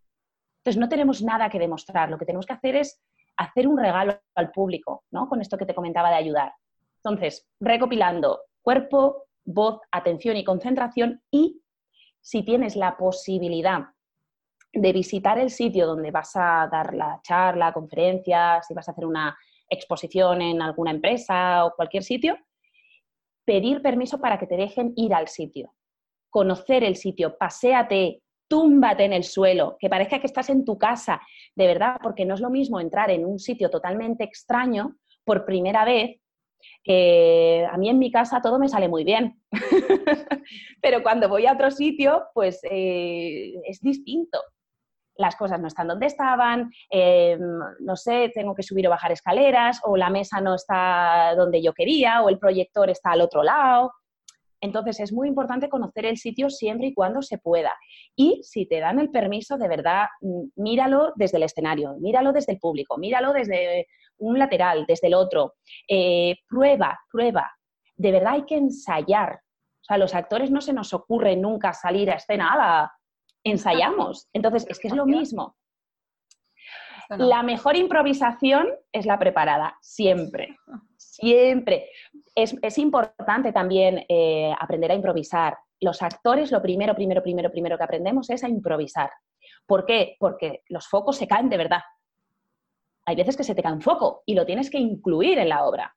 [0.58, 3.00] Entonces no tenemos nada que demostrar, lo que tenemos que hacer es
[3.36, 5.28] hacer un regalo al público, ¿no?
[5.28, 6.52] Con esto que te comentaba de ayudar.
[6.96, 11.62] Entonces, recopilando cuerpo, voz, atención y concentración y
[12.20, 13.84] si tienes la posibilidad
[14.72, 19.06] de visitar el sitio donde vas a dar la charla, conferencia, si vas a hacer
[19.06, 19.36] una
[19.68, 22.36] exposición en alguna empresa o cualquier sitio,
[23.44, 25.72] pedir permiso para que te dejen ir al sitio
[26.30, 31.20] conocer el sitio, paséate, túmbate en el suelo, que parezca que estás en tu casa,
[31.54, 35.84] de verdad, porque no es lo mismo entrar en un sitio totalmente extraño por primera
[35.84, 36.20] vez.
[36.86, 39.40] a mí en mi casa todo me sale muy bien,
[40.82, 44.40] pero cuando voy a otro sitio, pues eh, es distinto.
[45.18, 47.40] Las cosas no están donde estaban, em,
[47.80, 51.74] no sé, tengo que subir o bajar escaleras, o la mesa no está donde yo
[51.74, 53.92] quería, o el proyector está al otro lado.
[54.60, 57.72] Entonces es muy importante conocer el sitio siempre y cuando se pueda.
[58.16, 60.06] Y si te dan el permiso, de verdad,
[60.56, 63.86] míralo desde el escenario, míralo desde el público, míralo desde
[64.18, 65.54] un lateral, desde el otro.
[65.88, 67.50] Eh, prueba, prueba.
[67.96, 69.40] De verdad hay que ensayar.
[69.80, 72.92] O sea, los actores no se nos ocurre nunca salir a escena, ¡Hala!
[73.50, 74.28] Ensayamos.
[74.32, 75.56] Entonces, es que es lo mismo.
[77.10, 80.58] La mejor improvisación es la preparada, siempre.
[80.96, 81.88] Siempre.
[82.34, 85.56] Es, importante también eh, aprender a improvisar.
[85.80, 89.10] Los actores, lo primero, primero, primero, primero que aprendemos es a improvisar.
[89.66, 90.16] ¿Por qué?
[90.18, 91.80] Porque los focos se caen de verdad.
[93.06, 95.64] Hay veces que se te cae un foco y lo tienes que incluir en la
[95.64, 95.96] obra.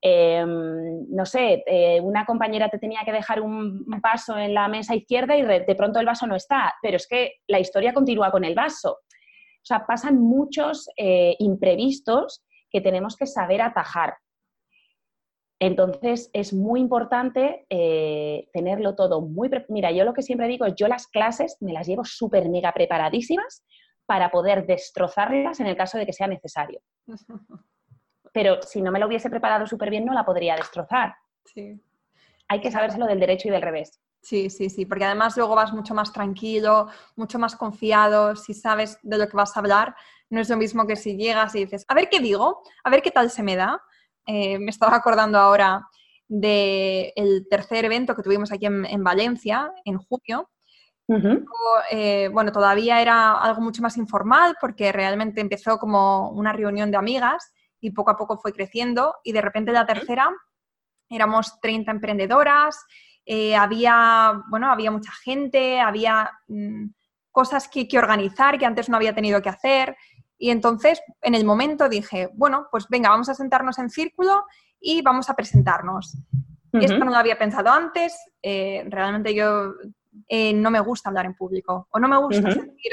[0.00, 4.94] Em, no sé, eh, una compañera te tenía que dejar un, paso en la mesa
[4.94, 8.44] izquierda y de pronto el vaso no está, pero es que la historia continúa con
[8.44, 8.98] el vaso.
[9.62, 14.14] sea, pasan muchos eh, imprevistos que tenemos que saber atajar.
[15.58, 19.50] Entonces, es muy importante eh, tenerlo todo muy...
[19.68, 22.72] Mira, yo lo que siempre digo es, yo las clases me las llevo súper mega
[22.72, 23.64] preparadísimas
[24.04, 26.80] para poder destrozarlas en el caso de que sea necesario.
[28.36, 31.14] Pero si no me lo hubiese preparado súper bien, no la podría destrozar.
[31.46, 31.80] Sí.
[32.48, 33.98] Hay que sabérselo del derecho y del revés.
[34.20, 38.98] Sí, sí, sí, porque además luego vas mucho más tranquilo, mucho más confiado, si sabes
[39.02, 39.96] de lo que vas a hablar,
[40.28, 43.00] no es lo mismo que si llegas y dices, a ver qué digo, a ver
[43.00, 43.80] qué tal se me da.
[44.26, 45.88] Eh, me estaba acordando ahora
[46.28, 50.50] del tercer evento que tuvimos aquí en, Valencia, en junio.
[51.90, 56.98] Eh, bueno, todavía era algo mucho más informal porque realmente empezó como una reunión de
[56.98, 60.30] amigas y poco a poco fue creciendo y de repente la tercera
[61.08, 62.84] éramos 30 emprendedoras
[63.28, 66.86] eh, había, bueno, había mucha gente, había mm,
[67.32, 69.96] cosas que, organizar que antes no había tenido que hacer.
[70.38, 74.44] Y entonces, en el momento dije, bueno, pues venga, vamos a sentarnos en círculo
[74.80, 76.16] y vamos a presentarnos.
[76.72, 78.14] Esto no lo había pensado antes.
[78.42, 79.72] Eh, realmente yo
[80.28, 82.92] eh, no me gusta hablar en público o no me gusta sentir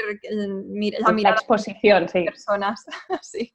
[0.98, 2.86] la mirada exposición, de personas.
[3.22, 3.54] sí.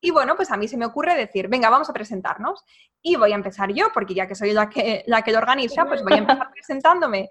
[0.00, 2.64] Y bueno, pues a mí se me ocurre decir, venga, vamos a presentarnos.
[3.02, 5.86] Y voy a empezar yo, porque ya que soy la que, la que lo organiza,
[5.86, 7.30] pues voy a empezar presentándome.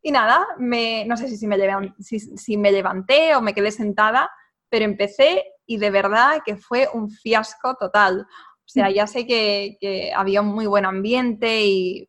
[0.00, 1.56] Y nada, me, no sé si, si, me
[1.98, 4.30] si, si me levanté o me quedé sentada,
[4.68, 8.20] pero empecé y de verdad que fue un fiasco total.
[8.20, 12.08] O sea, ya sé que, que, había un muy buen ambiente y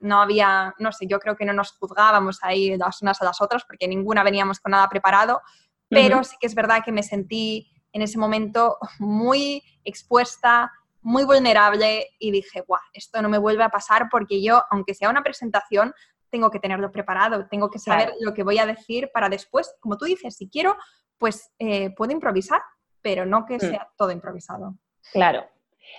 [0.00, 3.40] no había, no sé, yo creo que no nos juzgábamos ahí las unas a las
[3.40, 5.40] otras porque ninguna veníamos con nada preparado,
[5.88, 10.70] pero sí que es verdad que me sentí en ese momento muy expuesta,
[11.00, 15.08] muy vulnerable y dije, guau, esto no me vuelve a pasar porque yo, aunque sea
[15.08, 15.94] una presentación,
[16.28, 19.96] tengo que tenerlo preparado, tengo que saber lo que voy a decir para después, como
[19.96, 20.76] tú dices, si quiero,
[21.16, 22.60] pues eh, puedo improvisar,
[23.00, 23.60] pero no que mm.
[23.60, 24.76] sea todo improvisado.
[25.14, 25.46] Claro.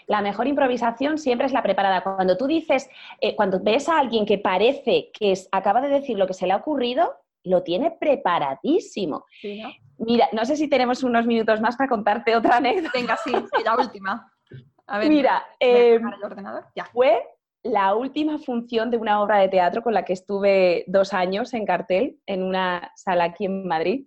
[0.06, 2.04] La mejor improvisación siempre es la preparada.
[2.04, 2.88] Cuando tú dices,
[3.22, 6.54] eh, cuando ves a alguien que parece que acaba de decir lo que se le
[6.54, 7.16] ha ocurrido,
[7.48, 9.26] lo tiene preparadísimo.
[10.00, 12.91] Mira, no sé si tenemos unos minutos más para contarte otra anécdota.
[12.93, 13.32] Venga, sí,
[13.64, 14.32] la última.
[14.88, 16.66] A ver, Mira, em, el ordenador.
[16.76, 16.86] Ya.
[16.86, 17.22] fue
[17.64, 21.66] la última función de una obra de teatro con la que estuve dos años en
[21.66, 24.06] cartel, en una sala aquí en Madrid.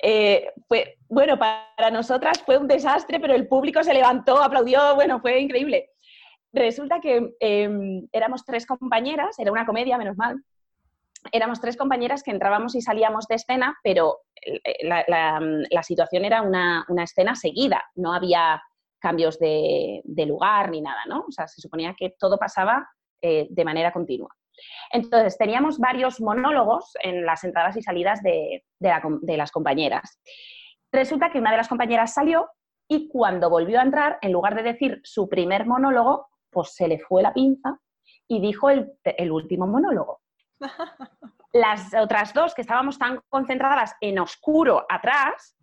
[0.00, 5.20] Eh, fue, bueno, para nosotras fue un desastre, pero el público se levantó, aplaudió, bueno,
[5.20, 5.90] fue increíble.
[6.52, 10.42] Resulta que em, éramos tres compañeras, era una comedia, menos mal,
[11.32, 16.84] éramos tres compañeras que entrábamos y salíamos de escena, pero eh, la, situación era una,
[17.02, 18.62] escena seguida, no había
[19.00, 21.24] cambios de, lugar ni nada, ¿no?
[21.28, 22.88] O sea, se suponía que todo pasaba
[23.22, 24.30] eh, de manera continua.
[24.90, 30.20] Entonces, teníamos varios monólogos en las entradas y salidas de, de las compañeras.
[30.92, 32.48] Resulta que una de las compañeras salió
[32.88, 36.98] y cuando volvió a entrar, en lugar de decir su primer monólogo, pues se le
[36.98, 37.78] fue la pinza
[38.26, 40.20] y dijo el, el último monólogo.
[41.52, 45.56] Las otras dos que estábamos tan concentradas en oscuro atrás,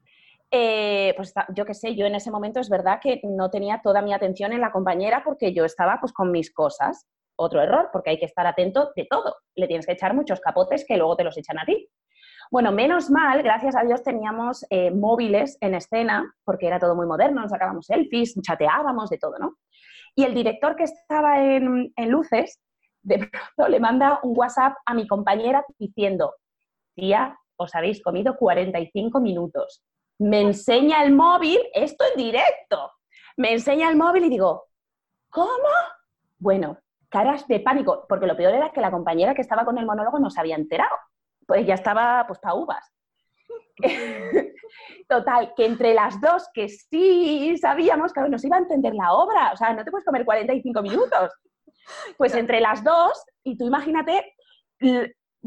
[0.51, 4.01] eh, pues yo qué sé, yo en ese momento es verdad que no tenía toda
[4.01, 7.07] mi atención en la compañera porque yo estaba pues con mis cosas.
[7.37, 9.35] Otro error, porque hay que estar atento de todo.
[9.55, 11.89] Le tienes que echar muchos capotes que luego te los echan a ti.
[12.49, 17.07] Bueno, menos mal, gracias a Dios teníamos eh, móviles en escena, porque era todo muy
[17.07, 19.57] moderno, nos sacábamos selfies, chateábamos, de todo, ¿no?
[20.15, 22.61] Y el director que estaba en, en luces
[23.05, 26.35] de pronto le manda un WhatsApp a mi compañera diciendo,
[26.95, 29.83] tía, os habéis comido 45 minutos.
[30.17, 32.91] Me enseña el móvil, esto en directo,
[33.37, 34.65] me enseña el móvil y digo,
[35.29, 35.69] ¿cómo?
[36.39, 36.79] Bueno,
[37.09, 40.19] caras de pánico, porque lo peor era que la compañera que estaba con el monólogo
[40.19, 40.95] no se había enterado,
[41.45, 42.91] pues ya estaba pues pa' uvas.
[45.07, 49.51] Total, que entre las dos que sí sabíamos, que nos iba a entender la obra,
[49.53, 51.31] o sea, no te puedes comer 45 minutos.
[52.17, 54.35] Pues entre las dos, y tú imagínate,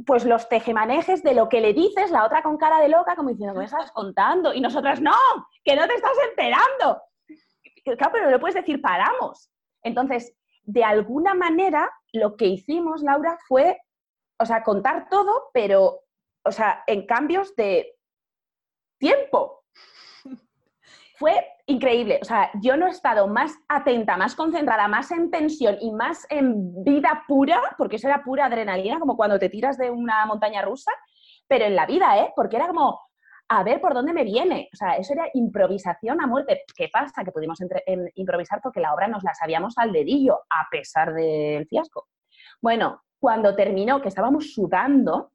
[0.06, 3.30] pues los tejemanejes de lo que le dices, la otra con cara de loca, como
[3.30, 4.54] diciendo, ¿qué me estás contando?
[4.54, 5.16] Y nosotras, no,
[5.64, 7.02] que no te estás enterando.
[7.84, 9.50] Claro, pero no le puedes decir, paramos.
[9.82, 13.80] Entonces, de alguna manera, lo que hicimos, Laura, fue,
[14.38, 16.02] o sea, contar todo, pero,
[16.44, 17.96] o sea, en cambios de
[18.98, 19.64] tiempo.
[21.18, 22.18] Fue increíble.
[22.22, 26.26] O sea, yo no he estado más atenta, más concentrada, más en tensión y más
[26.30, 30.62] en vida pura, porque eso era pura adrenalina, como cuando te tiras de una montaña
[30.62, 30.90] rusa,
[31.46, 32.32] pero en la vida, ¿eh?
[32.34, 32.98] Porque era como,
[33.48, 34.68] a ver por dónde me viene.
[34.72, 36.64] O sea, eso era improvisación a muerte.
[36.74, 37.22] ¿Qué pasa?
[37.22, 37.58] Que pudimos
[38.14, 42.08] improvisar porque la obra nos la sabíamos al dedillo, a pesar del fiasco.
[42.62, 45.32] Bueno, cuando terminó, que estábamos sudando,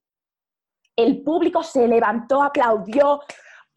[0.95, 3.21] el público se levantó, aplaudió,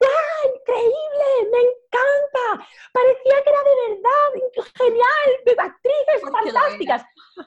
[0.03, 1.51] ¡Ah, increíble!
[1.51, 2.69] ¡Me encanta!
[2.93, 4.29] Parecía que era de verdad,
[4.75, 7.05] genial, actrices fantásticas.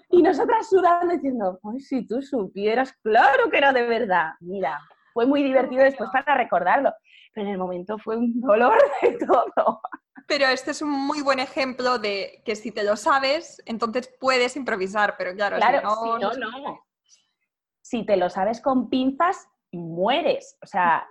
[0.09, 4.31] Y nosotras sudando diciendo, ay, si tú supieras, claro que era de verdad.
[4.39, 4.79] Mira,
[5.13, 6.93] fue muy divertido después para recordarlo,
[7.33, 9.81] pero en el momento fue un dolor de todo.
[10.27, 14.55] Pero este es un muy buen ejemplo de que si te lo sabes, entonces puedes
[14.55, 16.85] improvisar, pero claro, claro si no, no.
[17.81, 20.57] Si te lo sabes con pinzas, mueres.
[20.61, 21.07] O sea,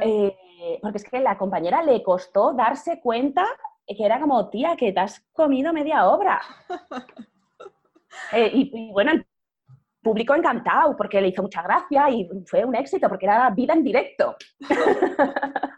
[0.00, 3.46] eh, porque es que la compañera le costó darse cuenta
[3.86, 6.40] que era como, tía, que te has comido media obra.
[8.32, 9.26] Eh, y, bueno, el
[10.02, 13.84] público encantado porque le hizo mucha gracia y fue un éxito porque era vida en
[13.84, 14.34] directo.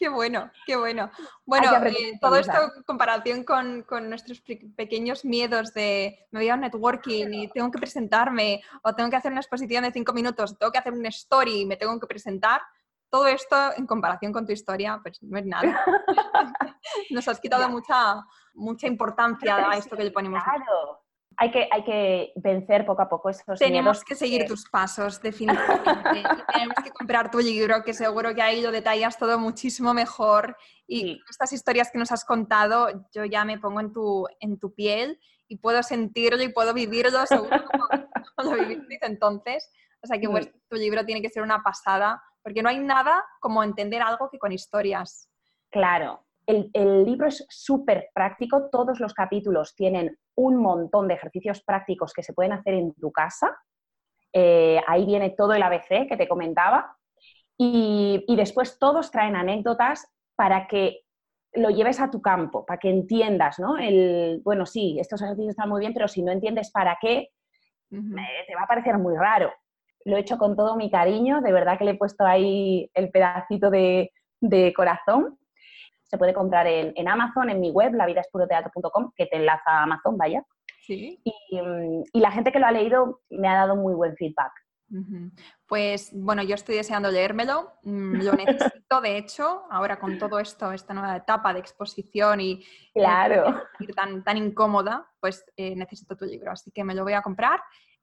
[0.00, 1.10] Qué bueno, qué bueno.
[1.44, 4.42] Bueno, eh, todo esto en comparación con, nuestros
[4.74, 9.16] pequeños miedos de me voy a un networking y tengo que presentarme, o tengo que
[9.16, 12.06] hacer una exposición de cinco minutos, tengo que hacer un story y me tengo que
[12.06, 12.62] presentar,
[13.10, 15.84] todo esto en comparación con tu historia, pues no es nada.
[17.10, 20.42] Nos has quitado mucha, mucha importancia a esto que le ponemos.
[20.42, 21.00] Claro,
[21.36, 26.22] hay que, hay que vencer poco a poco esos Tenemos que seguir tus pasos, definitivamente.
[26.52, 30.54] tenemos que comprar tu libro, que seguro que ahí lo detallas todo muchísimo mejor.
[30.86, 34.74] Y estas historias que nos has contado, yo ya me pongo en tu, en tu
[34.74, 37.50] piel y puedo sentirlo y puedo vivirlo seguro
[38.36, 39.70] como, lo viviste entonces.
[40.02, 43.24] O sea que pues, tu libro tiene que ser una pasada, porque no hay nada
[43.40, 45.28] como entender algo que con historias.
[45.70, 52.12] Claro, el, libro es súper práctico, todos los capítulos tienen un montón de ejercicios prácticos
[52.12, 53.56] que se pueden hacer en tu casa.
[54.32, 56.96] Eh, ahí viene todo el ABC que te comentaba.
[57.56, 61.02] Y, después todos traen anécdotas para que
[61.52, 63.76] lo lleves a tu campo, para que entiendas, ¿no?
[63.76, 67.28] El, bueno, sí, estos ejercicios están muy bien, pero si no entiendes para qué,
[67.92, 69.52] eh, te va a parecer muy raro.
[70.04, 73.10] Lo he hecho con todo mi cariño, de verdad que le he puesto ahí el
[73.10, 74.10] pedacito de
[74.74, 75.38] corazón
[76.10, 80.44] se puede comprar en, Amazon, en mi web, lavidaespuroteatro.com, que te enlaza a Amazon, vaya.
[80.82, 81.22] Sí.
[81.24, 84.52] Mm, y, la gente que lo ha leído me ha dado muy buen feedback.
[85.68, 90.72] Pues bueno, yo estoy deseando leérmelo, mm, lo necesito de hecho, ahora con todo esto,
[90.72, 93.62] esta nueva etapa de exposición y claro.
[93.94, 97.60] tan, tan incómoda, pues eh, necesito tu libro, así que me lo voy a comprar,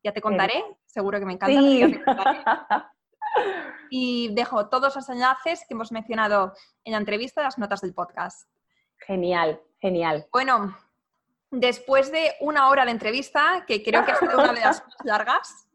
[0.07, 1.59] ya te contaré, seguro que me encanta.
[1.59, 1.99] Sí.
[3.89, 6.53] Y dejo todos los enlaces que hemos mencionado
[6.83, 8.49] en la entrevista, las notas del podcast.
[8.97, 10.27] Genial, genial.
[10.31, 10.75] Bueno,
[11.51, 14.95] después de una hora de entrevista, que creo que ha sido una de las más
[15.03, 15.67] largas,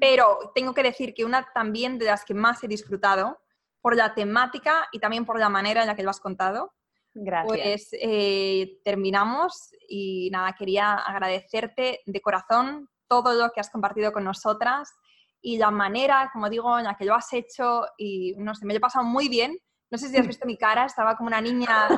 [0.00, 3.38] pero tengo que decir que una también de las que más he disfrutado
[3.80, 6.72] por la temática y también por la manera en la que lo has contado.
[7.12, 7.48] Gracias.
[7.48, 12.88] Pues eh, terminamos y nada, quería agradecerte de corazón
[13.22, 14.92] todo lo que has compartido con nosotras
[15.40, 18.72] y la manera, como digo, en la que lo has hecho y no sé, me
[18.72, 19.58] lo he pasado muy bien.
[19.90, 21.88] No sé si has visto mi cara, estaba como una niña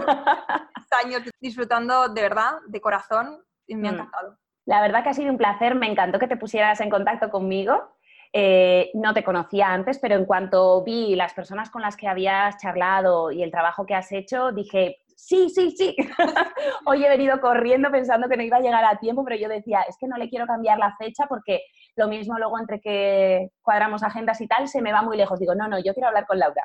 [1.04, 3.94] años disfrutando de verdad, de corazón, y me ha mm.
[3.94, 4.38] encantado.
[4.64, 7.96] La verdad que ha sido un placer, me encantó que te pusieras en contacto conmigo.
[8.32, 12.56] Eh, no te conocía antes, pero en cuanto vi las personas con las que habías
[12.58, 15.96] charlado y el trabajo que has hecho, dije, sí, sí, sí.
[16.86, 19.82] Hoy he venido corriendo pensando que no iba a llegar a tiempo, pero yo decía,
[19.82, 21.62] es que no le quiero cambiar la fecha porque
[21.96, 25.40] lo mismo luego entre que cuadramos agendas y tal, se me va muy lejos.
[25.40, 26.64] Digo, no, no, yo quiero hablar con Laura.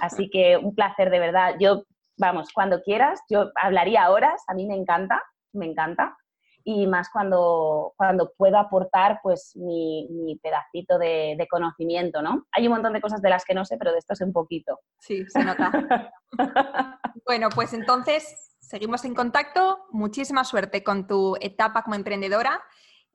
[0.00, 1.54] Así que un placer de verdad.
[1.60, 1.84] Yo,
[2.18, 5.22] vamos, cuando quieras, yo hablaría horas, a mí me encanta,
[5.52, 6.16] me encanta.
[6.64, 12.46] Y más cuando, cuando puedo aportar pues mi, pedacito de, de, conocimiento, ¿no?
[12.52, 14.32] Hay un montón de cosas de las que no sé, pero de esto sé un
[14.32, 14.80] poquito.
[14.98, 16.12] Sí, se nota.
[17.26, 19.86] bueno, pues entonces seguimos en contacto.
[19.90, 22.62] Muchísima suerte con tu etapa como emprendedora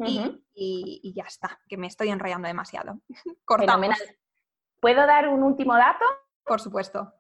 [0.05, 2.99] y, ya está, que me estoy enrollando demasiado.
[3.45, 3.97] Cortamos.
[4.79, 6.05] ¿Puedo dar un último dato?
[6.45, 7.13] Por supuesto.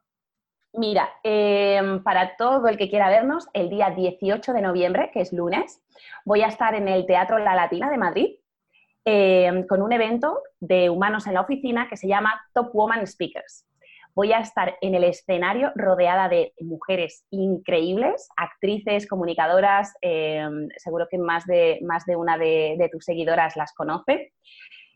[0.77, 5.33] Mira, em, para todo el que quiera vernos, el día 18 de noviembre, que es
[5.33, 5.81] lunes,
[6.23, 8.35] voy a estar en el Teatro La Latina de Madrid
[9.03, 13.65] em, con un evento de humanos en la oficina que se llama Top Woman Speakers
[14.17, 21.19] voy a estar en el escenario rodeada de mujeres increíbles, actrices, comunicadoras, em, seguro que
[21.19, 24.33] más de, más de una de, tus seguidoras las conoce.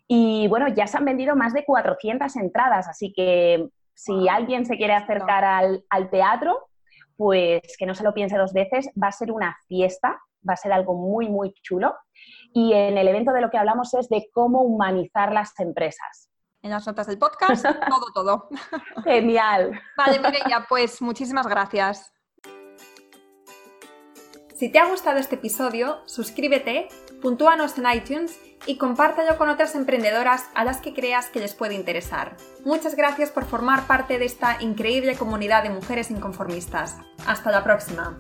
[0.07, 3.69] Y bueno, ya se han vendido más de 400 entradas, así que
[4.04, 6.70] si alguien se quiere acercar al, al teatro,
[7.16, 10.58] pues que no se lo piense dos veces, va a ser una fiesta, va a
[10.58, 11.93] ser algo muy, muy chulo.
[12.52, 16.30] Y en el evento de lo que hablamos es de cómo humanizar las empresas
[16.64, 18.49] en las notas del podcast, todo, todo.
[19.04, 19.80] Genial.
[19.97, 22.14] Vale, Mireia, pues muchísimas gracias.
[24.62, 26.88] Si te ha gustado este episodio, suscríbete,
[27.20, 28.38] puntúanos en iTunes
[28.68, 32.38] y compártelo con otras emprendedoras a las que creas que les puede interesar.
[32.64, 36.97] Muchas gracias por formar parte de esta increíble comunidad de mujeres inconformistas.
[37.26, 38.20] Hasta la próxima.